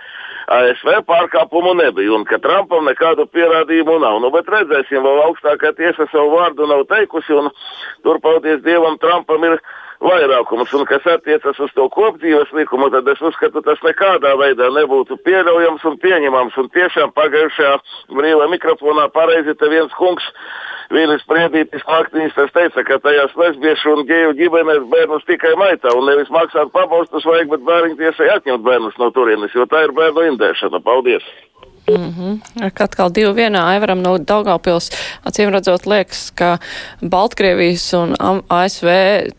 ASV 0.57 1.01
pārkāpumu 1.07 1.73
nebija 1.79 2.13
un 2.15 2.27
ka 2.27 2.39
Trumpam 2.43 2.87
nekādu 2.87 3.27
pierādījumu 3.31 3.97
nav. 4.03 4.21
Nu, 4.23 4.31
bet 4.35 4.49
redzēsim, 4.51 5.03
vēl 5.03 5.23
augstākā 5.25 5.73
tiesa 5.79 6.07
savu 6.11 6.35
vārdu 6.35 6.67
nav 6.69 6.85
teikusi, 6.91 7.35
un 7.35 7.51
tur, 8.03 8.21
paldies 8.23 8.63
Dievam, 8.65 8.99
Trumpam 9.01 9.43
ir 9.47 9.59
vairākums. 10.03 10.73
Un 10.77 10.85
kas 10.89 11.05
attiecas 11.09 11.59
uz 11.63 11.73
to 11.75 11.87
kopdzīves 11.93 12.53
likumu, 12.55 12.91
tad 12.93 13.07
es 13.11 13.21
uzskatu, 13.23 13.63
tas 13.65 13.81
nekādā 13.85 14.35
veidā 14.39 14.69
nebūtu 14.75 15.19
pieļaujams 15.25 15.85
un 15.89 15.99
pieņemams. 16.03 16.57
Un 16.61 16.71
tiešām 16.75 17.15
pagājušajā 17.17 17.77
brīvā 18.19 18.49
mikrofonā 18.51 19.07
pareizi 19.15 19.55
te 19.57 19.71
viens 19.71 19.93
kungs. 19.97 20.27
Vīlis 20.93 21.25
Priedītis 21.27 21.83
Maktīns 21.87 22.37
teica, 22.55 22.83
ka 22.87 22.99
tajās 23.03 23.35
lesbiešu 23.35 23.95
un 23.97 24.05
geju 24.07 24.35
ģimenēs 24.39 24.85
bērnus 24.91 25.27
tikai 25.27 25.55
maitā 25.59 25.91
un 25.97 26.07
nevis 26.07 26.31
maksāt 26.31 26.71
pabalstus 26.75 27.27
vajag, 27.27 27.51
bet 27.51 27.67
bērniņu 27.67 27.99
tiesai 27.99 28.31
atņemt 28.37 28.63
bērnus 28.63 28.95
no 29.01 29.11
turienes, 29.15 29.55
jo 29.55 29.67
tā 29.67 29.83
ir 29.87 29.95
bērnu 29.97 30.29
indēšana. 30.31 30.79
Paldies! 30.85 31.27
Mm 31.87 32.13
-hmm. 32.13 32.71
Atkal 32.83 33.09
divi 33.15 33.31
vienā 33.31 33.61
aivaram 33.63 34.01
no 34.01 34.17
Daugavpils. 34.17 34.89
Acīm 35.23 35.51
redzot, 35.51 35.85
liekas, 35.85 36.31
ka 36.35 36.57
Baltkrievijas 37.01 37.93
un 37.93 38.15
ASV 38.49 38.87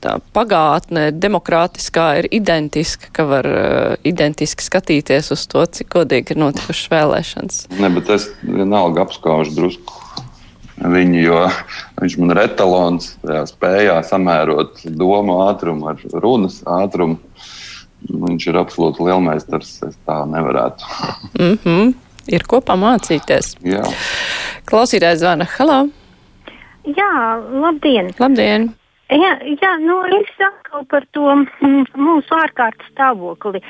tā 0.00 0.14
pagātne 0.32 1.11
demokrātiskā 1.12 2.18
ir 2.18 2.28
identiska, 2.30 3.06
ka 3.12 3.24
var 3.24 3.46
uh, 3.46 3.94
identiski 4.04 4.64
skatīties 4.64 5.32
uz 5.32 5.46
to, 5.46 5.66
cik 5.66 5.88
godīgi 5.88 6.30
ir 6.30 6.38
notikušas 6.38 6.90
vēlēšanas. 6.90 7.66
Ne, 7.80 7.90
bet 7.90 8.08
es 8.08 8.32
vienalga 8.42 9.02
apskaužu 9.02 9.54
drusku 9.56 9.92
viņu, 10.85 11.21
jo 11.23 11.43
viņš 12.01 12.17
man 12.21 12.35
ir 12.35 12.43
etalons 12.45 13.12
tajā 13.25 13.45
spējā 13.51 13.97
samērot 14.07 14.85
domu 14.99 15.41
ātrumu 15.49 15.91
ar 15.93 16.03
runas 16.23 16.61
ātrumu. 16.67 17.19
Viņš 18.09 18.47
ir 18.47 18.61
absolūti 18.61 19.03
lielmeistars. 19.09 19.73
Es 19.88 19.97
tā 20.07 20.21
nevarētu. 20.31 20.87
Mm 21.38 21.59
-hmm. 21.64 21.95
Ir 22.29 22.45
ko 22.47 22.61
pamācīties. 22.61 23.57
Jā. 23.64 23.83
Klausītājs 24.69 25.19
zvana. 25.25 25.49
Halo! 25.59 25.88
Jā, 26.85 27.41
labdien! 27.53 28.12
Labdien! 28.19 28.78
Jā, 29.09 29.31
jā 29.40 29.71
nu 29.81 30.03
es 30.05 30.29
saku 30.37 30.83
par 30.90 31.07
to 31.16 31.25
mm, 31.33 31.87
mūsu 31.97 32.35
ārkārtas 32.37 32.90
stāvokli 32.92 33.62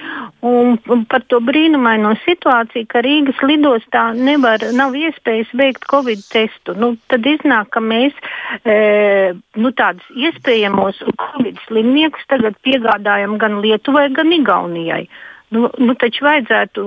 un 0.42 1.04
par 1.06 1.22
to 1.30 1.38
brīnumaino 1.46 2.16
situāciju, 2.24 2.88
ka 2.90 3.04
Rīgas 3.06 3.38
lidostā 3.46 4.08
nevar, 4.18 4.64
nav 4.74 4.96
iespējas 4.98 5.52
veikt 5.54 5.86
covid 5.92 6.24
testu. 6.32 6.74
Nu, 6.74 6.96
tad 7.06 7.26
iznāk, 7.30 7.70
ka 7.70 7.82
mēs 7.84 8.18
e, 8.66 9.34
nu, 9.62 9.70
tādus 9.78 10.10
iespējamos 10.18 11.04
covid 11.22 11.62
slimniekus 11.68 12.26
tagad 12.26 12.58
piegādājam 12.66 13.38
gan 13.38 13.60
Lietuvai, 13.62 14.08
gan 14.18 14.34
Igaunijai. 14.34 15.04
Nu, 15.54 15.70
nu, 15.80 15.94
taču 15.96 16.26
vajadzētu 16.26 16.82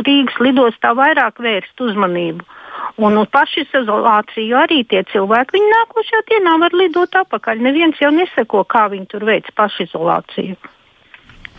Rīgas 0.00 0.38
lidostā 0.40 0.94
vairāk 0.96 1.40
vērst 1.44 1.82
uzmanību. 1.84 2.46
Un 3.04 3.18
uz 3.20 3.28
pašizolāciju 3.32 4.56
arī 4.56 4.80
tie 4.88 5.02
cilvēki, 5.12 5.56
viņi 5.56 5.72
nākošajā 5.74 6.20
dienā 6.30 6.56
var 6.62 6.76
lidot 6.76 7.18
atpakaļ. 7.22 7.60
Neviens 7.66 8.00
jau 8.00 8.10
neseko, 8.14 8.64
kā 8.64 8.86
viņi 8.92 9.06
tur 9.12 9.26
veic 9.28 9.52
pašizolāciju. 9.56 10.56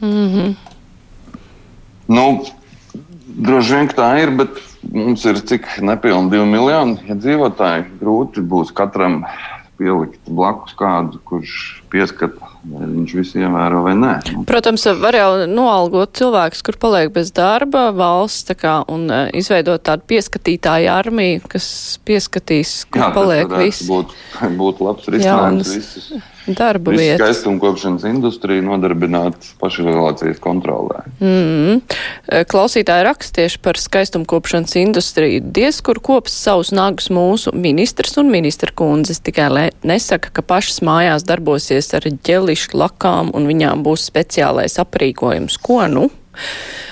Mm 0.02 0.28
-hmm. 0.34 0.56
Nu, 2.08 2.44
droši 3.26 3.76
vien 3.76 3.88
tā 3.88 4.10
ir, 4.24 4.32
bet 4.36 4.50
mums 4.92 5.26
ir 5.26 5.36
cik 5.36 5.68
nepilni 5.82 6.30
divi 6.30 6.46
miljoni 6.46 6.98
iedzīvotāji. 7.08 7.86
Grūti 8.02 8.42
būs 8.42 8.74
katram 8.74 9.26
pielikt 9.78 10.20
blakus 10.28 10.74
kādu, 10.74 11.20
kurš 11.24 11.81
pieskata, 11.92 12.50
vai 12.72 12.88
viņš 12.88 13.14
visu 13.18 13.42
ievēro 13.42 13.84
vai 13.86 13.94
nē. 14.00 14.14
Protams, 14.50 14.88
var 15.02 15.18
jau 15.18 15.30
noalgot 15.50 16.16
cilvēkus, 16.20 16.64
kur 16.66 16.80
paliek 16.82 17.14
bez 17.14 17.34
darba 17.36 17.90
valsts 17.96 18.48
tā 18.50 18.58
kā, 18.60 18.76
un 18.92 19.08
uh, 19.12 19.28
izveidot 19.38 19.84
tādu 19.88 20.08
pieskatītāju 20.12 20.92
armiju, 20.94 21.46
kas 21.52 21.70
pieskatīs, 22.08 22.82
kur 22.92 23.06
Jā, 23.06 23.14
paliek 23.16 23.58
viss 23.62 23.88
būt, 23.90 24.16
būt 24.62 24.86
labs 24.88 25.12
risinājums. 25.12 25.76
Visus, 25.78 26.14
darba 26.48 26.92
vietas. 26.92 27.22
skaistumkopšanas 27.22 28.04
industriju 28.10 28.64
nodarbināt 28.66 29.36
pašizolācijas 29.62 30.40
kontrolē. 30.42 31.04
Mm. 31.22 31.82
Klausītāji 32.50 33.06
raksta 33.06 33.42
tieši 33.42 33.62
par 33.64 33.80
skaistumkopšanas 33.80 34.76
industriju. 34.82 35.44
Diez, 35.54 35.82
kur 35.86 36.02
kops 36.04 36.36
savus 36.44 36.74
nagus 36.76 37.12
mūsu 37.14 37.54
ministrs 37.54 38.18
un 38.22 38.32
ministra 38.34 38.74
kundzes, 38.76 39.22
tikai 39.24 39.70
nesaka, 39.88 40.34
ka 40.34 40.46
pašas 40.46 40.82
mājās 40.86 41.26
darbosies 41.28 41.81
ar 41.98 42.06
ģelišu 42.28 42.78
lakām 42.78 43.32
un 43.38 43.50
viņām 43.50 43.82
būs 43.86 44.06
speciālais 44.12 44.78
aprīkojums. 44.82 45.58
Ko 45.64 45.82
nu? 45.92 46.10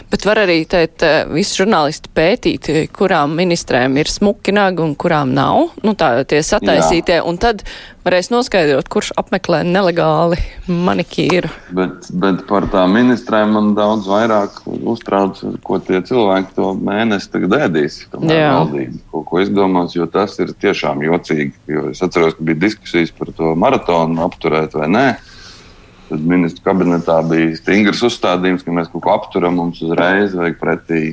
Bet 0.09 0.25
var 0.25 0.39
arī 0.41 0.63
teikt, 0.65 1.03
eh, 1.05 1.27
visi 1.29 1.59
žurnālisti 1.59 2.09
pētīt, 2.17 2.69
kurām 2.95 3.35
ministrēm 3.37 3.97
ir 4.01 4.09
smuki 4.09 4.53
nagi 4.55 4.81
un 4.81 4.95
kurām 4.97 5.35
nav. 5.37 5.69
Nu, 5.85 5.93
tā 5.93 6.25
tie 6.25 6.39
sataisītie. 6.41 7.19
Jā. 7.19 7.25
Un 7.29 7.37
tad 7.37 7.61
varēs 8.07 8.31
noskaidrot, 8.33 8.89
kurš 8.89 9.11
apmeklē 9.21 9.61
nelegāli 9.67 10.39
manikīru. 10.65 11.51
Bet, 11.77 12.09
bet 12.09 12.41
par 12.49 12.65
tām 12.73 12.97
ministrēm 12.97 13.53
man 13.53 13.75
daudz 13.77 14.09
vairāk 14.09 14.63
uztrauc, 14.65 15.43
ko 15.61 15.77
tie 15.77 16.01
cilvēki 16.01 16.55
to 16.57 16.73
mēnesi 16.73 17.29
tagad 17.29 17.57
ēdīs. 17.59 18.01
Valdība, 18.15 18.97
ko, 19.11 19.21
ko 19.29 19.43
izdomās, 19.45 19.93
jo 19.93 20.09
tas 20.09 20.39
ir 20.41 20.55
tiešām 20.57 21.05
jocīgi. 21.05 21.53
Jo 21.69 21.89
es 21.93 22.01
atceros, 22.01 22.33
ka 22.33 22.49
bija 22.49 22.63
diskusijas 22.65 23.13
par 23.13 23.29
to 23.37 23.53
maratonu 23.53 24.25
apturēt 24.25 24.73
vai 24.73 24.89
nē. 24.89 25.09
Tad 26.09 26.25
ministru 26.25 26.65
kabinetā 26.65 27.19
bija 27.29 27.55
stingrs 27.59 28.01
uzstādījums, 28.07 28.65
ka 28.65 28.73
mēs 28.73 28.89
kaut 28.89 29.05
ko 29.05 29.13
apturam, 29.13 29.59
mums 29.61 29.81
uzreiz 29.85 30.33
vajag 30.37 30.57
pretī 30.61 31.03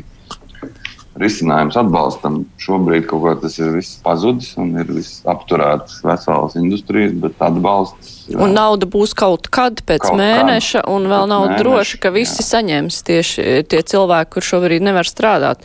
risinājums 1.21 1.77
atbalstam. 1.81 2.43
Šobrīd 2.61 3.07
kaut 3.11 3.25
kā 3.25 3.35
tas 3.41 3.57
ir 3.61 3.73
viss 3.77 3.99
pazudis 4.05 4.53
un 4.61 4.75
ir 4.81 4.91
apturēts 5.33 6.01
veselas 6.05 6.57
industrijas, 6.61 7.15
bet 7.23 7.41
atbalsts. 7.45 8.17
Jā. 8.31 8.41
Un 8.45 8.57
nauda 8.57 8.89
būs 8.91 9.15
kaut 9.17 9.49
kad 9.53 9.81
pēc 9.87 10.09
kaut 10.09 10.19
mēneša, 10.21 10.83
kad, 10.83 10.91
un 10.93 11.09
vēl 11.13 11.29
nav 11.33 11.47
mēneša, 11.47 11.63
droši, 11.63 12.01
ka 12.03 12.13
visi 12.15 12.43
jā. 12.43 12.49
saņems 12.51 13.01
tieši 13.09 13.47
tie 13.71 13.85
cilvēki, 13.93 14.35
kur 14.37 14.51
šobrīd 14.51 14.85
nevar 14.85 15.09
strādāt. 15.09 15.65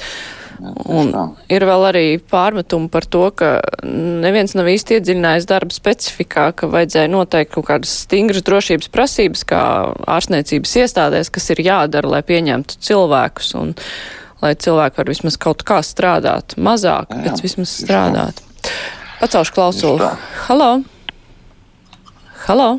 Un 0.62 1.10
ir 1.50 1.64
vēl 1.66 1.84
arī 1.90 2.06
pārmetumi 2.32 2.90
par 2.94 3.06
to, 3.10 3.24
ka 3.34 3.56
neviens 3.88 4.54
nav 4.54 4.70
īsti 4.70 5.00
iedziļinājis 5.00 5.48
darba 5.50 5.74
specifikā, 5.74 6.52
ka 6.54 6.70
vajadzēja 6.70 7.10
noteikt 7.10 7.56
kaut 7.56 7.68
kādas 7.72 7.94
stingras 8.04 8.46
drošības 8.46 8.92
prasības, 8.94 9.44
kā 9.50 9.62
ārstniecības 10.06 10.76
iestādēs, 10.84 11.34
kas 11.34 11.50
ir 11.56 11.64
jādara, 11.66 12.14
lai 12.14 12.22
pieņemtu 12.28 12.78
cilvēkus 12.78 13.54
un 13.58 13.74
lai 14.42 14.54
cilvēki 14.54 15.02
var 15.02 15.12
vismaz 15.12 15.40
kaut 15.42 15.66
kā 15.66 15.82
strādāt. 15.86 16.58
Mazāk, 16.62 17.10
jā, 17.10 17.26
bet 17.26 17.44
vismaz 17.46 17.74
strādāt. 17.82 18.46
Pacelšu 19.22 19.58
klausulu. 19.58 20.14
Halo! 20.46 20.72
Halo! 22.46 22.72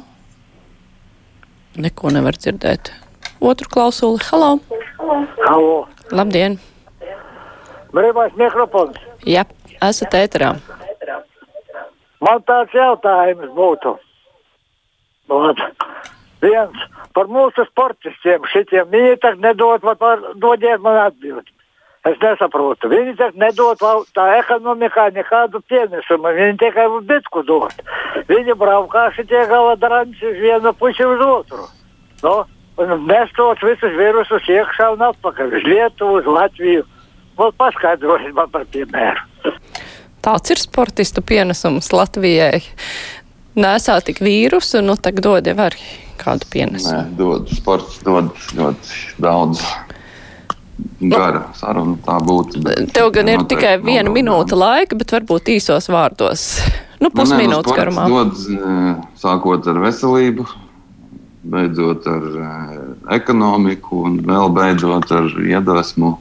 Neko 1.83 2.13
nevar 2.15 2.39
dzirdēt. 2.39 2.93
Otru 3.43 3.71
klausuli. 3.73 4.23
Halo! 4.31 4.59
Halo! 5.43 5.89
Labdien! 6.15 6.61
Brīvais 7.93 8.37
mikrofons. 8.41 8.97
Jā, 9.29 9.45
esat 9.85 10.15
ēterā. 10.17 10.55
Man 12.23 12.45
tāds 12.47 12.75
jautājums 12.77 13.51
būtu. 13.57 13.97
Vat. 15.33 15.63
Viens 16.43 16.85
par 17.15 17.29
mūsu 17.31 17.65
sportistiem 17.69 18.47
šitiem 18.51 18.89
viņi 18.91 19.19
tak 19.23 19.37
nedod, 19.43 19.85
var, 19.85 20.23
dodiet 20.43 20.81
man 20.83 20.99
atbildi. 21.07 21.51
Es 22.09 22.17
nesaprotu. 22.19 22.89
Viņi 22.91 23.13
tak 23.19 23.37
nedod 23.39 23.79
tā 24.17 24.25
ekonomikā 24.41 25.13
nekādu 25.15 25.61
pienesumu. 25.71 26.33
Viņi 26.35 26.57
tikai 26.59 26.89
uz 26.91 27.05
bitku 27.07 27.45
dod. 27.47 27.77
Viņi 28.27 28.57
braukā 28.59 29.05
šitie 29.15 29.45
galadranci 29.51 30.27
uz 30.33 30.41
vienu 30.43 30.73
pusi 30.75 31.07
uz 31.07 31.23
otru. 31.23 31.69
No? 32.25 32.41
Un 32.83 33.07
nestot 33.07 33.63
visus 33.63 33.95
virusus 33.95 34.49
iekšā 34.51 34.89
un 34.97 35.05
atpakaļ 35.13 35.55
uz 35.61 35.69
Lietuvu, 35.69 36.19
uz 36.19 36.27
Latviju. 36.27 36.83
Paskaidrojiet 37.37 38.35
man 38.37 38.51
par 38.53 38.67
piemēru. 38.73 39.55
Tāds 40.23 40.53
ir 40.55 40.61
sportistu 40.63 41.23
pienesums 41.27 41.91
Latvijai. 41.95 42.63
Nesā 43.59 43.99
tik 44.07 44.23
vīrusu, 44.23 44.81
nu 44.85 44.95
tagad 44.97 45.27
dod 45.27 45.49
jau 45.51 45.57
arī 45.67 45.83
kādu 46.21 46.47
pienesumu. 46.53 47.01
Nē, 47.01 47.17
dod 47.19 47.51
sports, 47.53 47.99
dod 48.07 48.31
ļoti 48.57 49.19
daudz. 49.23 49.65
Gara 51.03 51.43
nu, 51.43 51.55
saruna 51.59 51.99
tā 52.07 52.17
būtu. 52.23 52.63
Tev 52.95 53.11
gan 53.15 53.29
ir 53.31 53.45
tikai 53.51 53.75
viena 53.83 54.09
no, 54.09 54.15
minūte 54.15 54.57
laika, 54.59 54.97
bet 54.99 55.13
varbūt 55.15 55.53
īsos 55.57 55.91
vārdos. 55.93 56.47
Nu, 57.03 57.11
pusminūtes 57.11 57.71
nu, 57.71 57.77
garumā. 57.77 58.07
Dod, 58.11 58.39
sākot 59.19 59.67
ar 59.71 59.79
veselību, 59.83 60.47
beidzot 61.53 62.07
ar 62.11 62.27
ekonomiku 63.19 64.05
un 64.07 64.21
vēl 64.27 64.53
beidzot 64.55 65.11
ar 65.19 65.31
iedvesmu 65.43 66.17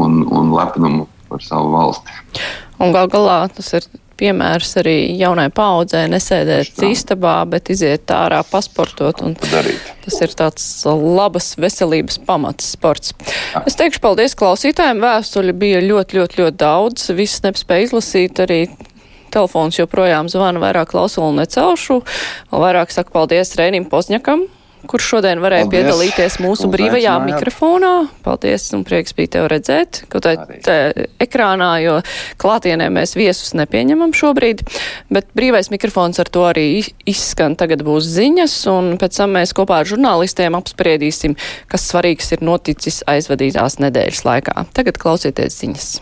un, 0.00 0.22
un 0.26 0.52
lepnumu 0.56 1.08
par 1.30 1.44
savu 1.44 1.72
valsti. 1.74 2.20
Un 2.80 2.94
gal 2.96 3.10
galā 3.12 3.42
tas 3.52 3.74
ir 3.76 3.86
piemērs 4.20 4.74
arī 4.80 4.96
jaunai 5.18 5.48
paudzē 5.54 6.04
nesēdēt 6.12 6.82
istabā, 6.90 7.38
bet 7.48 7.70
iziet 7.72 8.10
ārā 8.12 8.42
pasportot. 8.46 9.22
Tas 10.04 10.20
ir 10.24 10.36
tāds 10.36 10.66
labas 10.86 11.54
veselības 11.60 12.20
pamats 12.26 12.72
sports. 12.74 13.14
Jā. 13.54 13.64
Es 13.68 13.78
teikšu 13.80 14.02
paldies 14.04 14.36
klausītājiem. 14.38 15.00
Vēstuļi 15.04 15.56
bija 15.56 15.82
ļoti, 15.84 16.20
ļoti, 16.20 16.40
ļoti 16.42 16.60
daudz. 16.60 17.08
Viss 17.16 17.44
nespēja 17.46 17.90
izlasīt 17.90 18.44
arī. 18.44 18.62
Telefons 19.30 19.76
joprojām 19.78 20.26
zvana 20.26 20.58
vairāk 20.58 20.90
klausulu 20.90 21.30
necelšu. 21.36 22.00
Vairāk 22.50 22.90
saku 22.90 23.14
paldies 23.14 23.54
Rēnim 23.54 23.86
Pozņakam, 23.86 24.42
kurš 24.88 25.08
šodien 25.14 25.40
varēja 25.42 25.66
Paldies. 25.66 25.84
piedalīties 25.84 26.36
mūsu 26.44 26.68
Uz 26.68 26.72
brīvajā 26.74 27.16
mikrofonā. 27.24 27.92
Paldies 28.24 28.68
un 28.76 28.84
prieks 28.86 29.16
bija 29.16 29.34
tev 29.36 29.48
redzēt, 29.52 30.02
kaut 30.12 30.28
kā 30.28 30.34
ekrānā, 31.20 31.70
jo 31.84 31.96
klātienē 32.40 32.90
mēs 32.94 33.16
viesus 33.18 33.52
nepieņemam 33.58 34.14
šobrīd, 34.16 34.62
bet 35.12 35.28
brīvais 35.36 35.72
mikrofons 35.72 36.22
ar 36.22 36.30
to 36.32 36.46
arī 36.48 36.68
izskan. 37.08 37.56
Tagad 37.60 37.84
būs 37.86 38.08
ziņas, 38.14 38.56
un 38.72 38.94
pēc 39.00 39.20
tam 39.22 39.36
mēs 39.38 39.56
kopā 39.56 39.82
ar 39.82 39.90
žurnālistiem 39.90 40.56
apspriedīsim, 40.58 41.36
kas 41.70 41.88
svarīgs 41.90 42.32
ir 42.36 42.46
noticis 42.46 43.02
aizvadītās 43.10 43.80
nedēļas 43.82 44.24
laikā. 44.28 44.64
Tagad 44.76 45.00
klausieties 45.02 45.60
ziņas. 45.60 45.92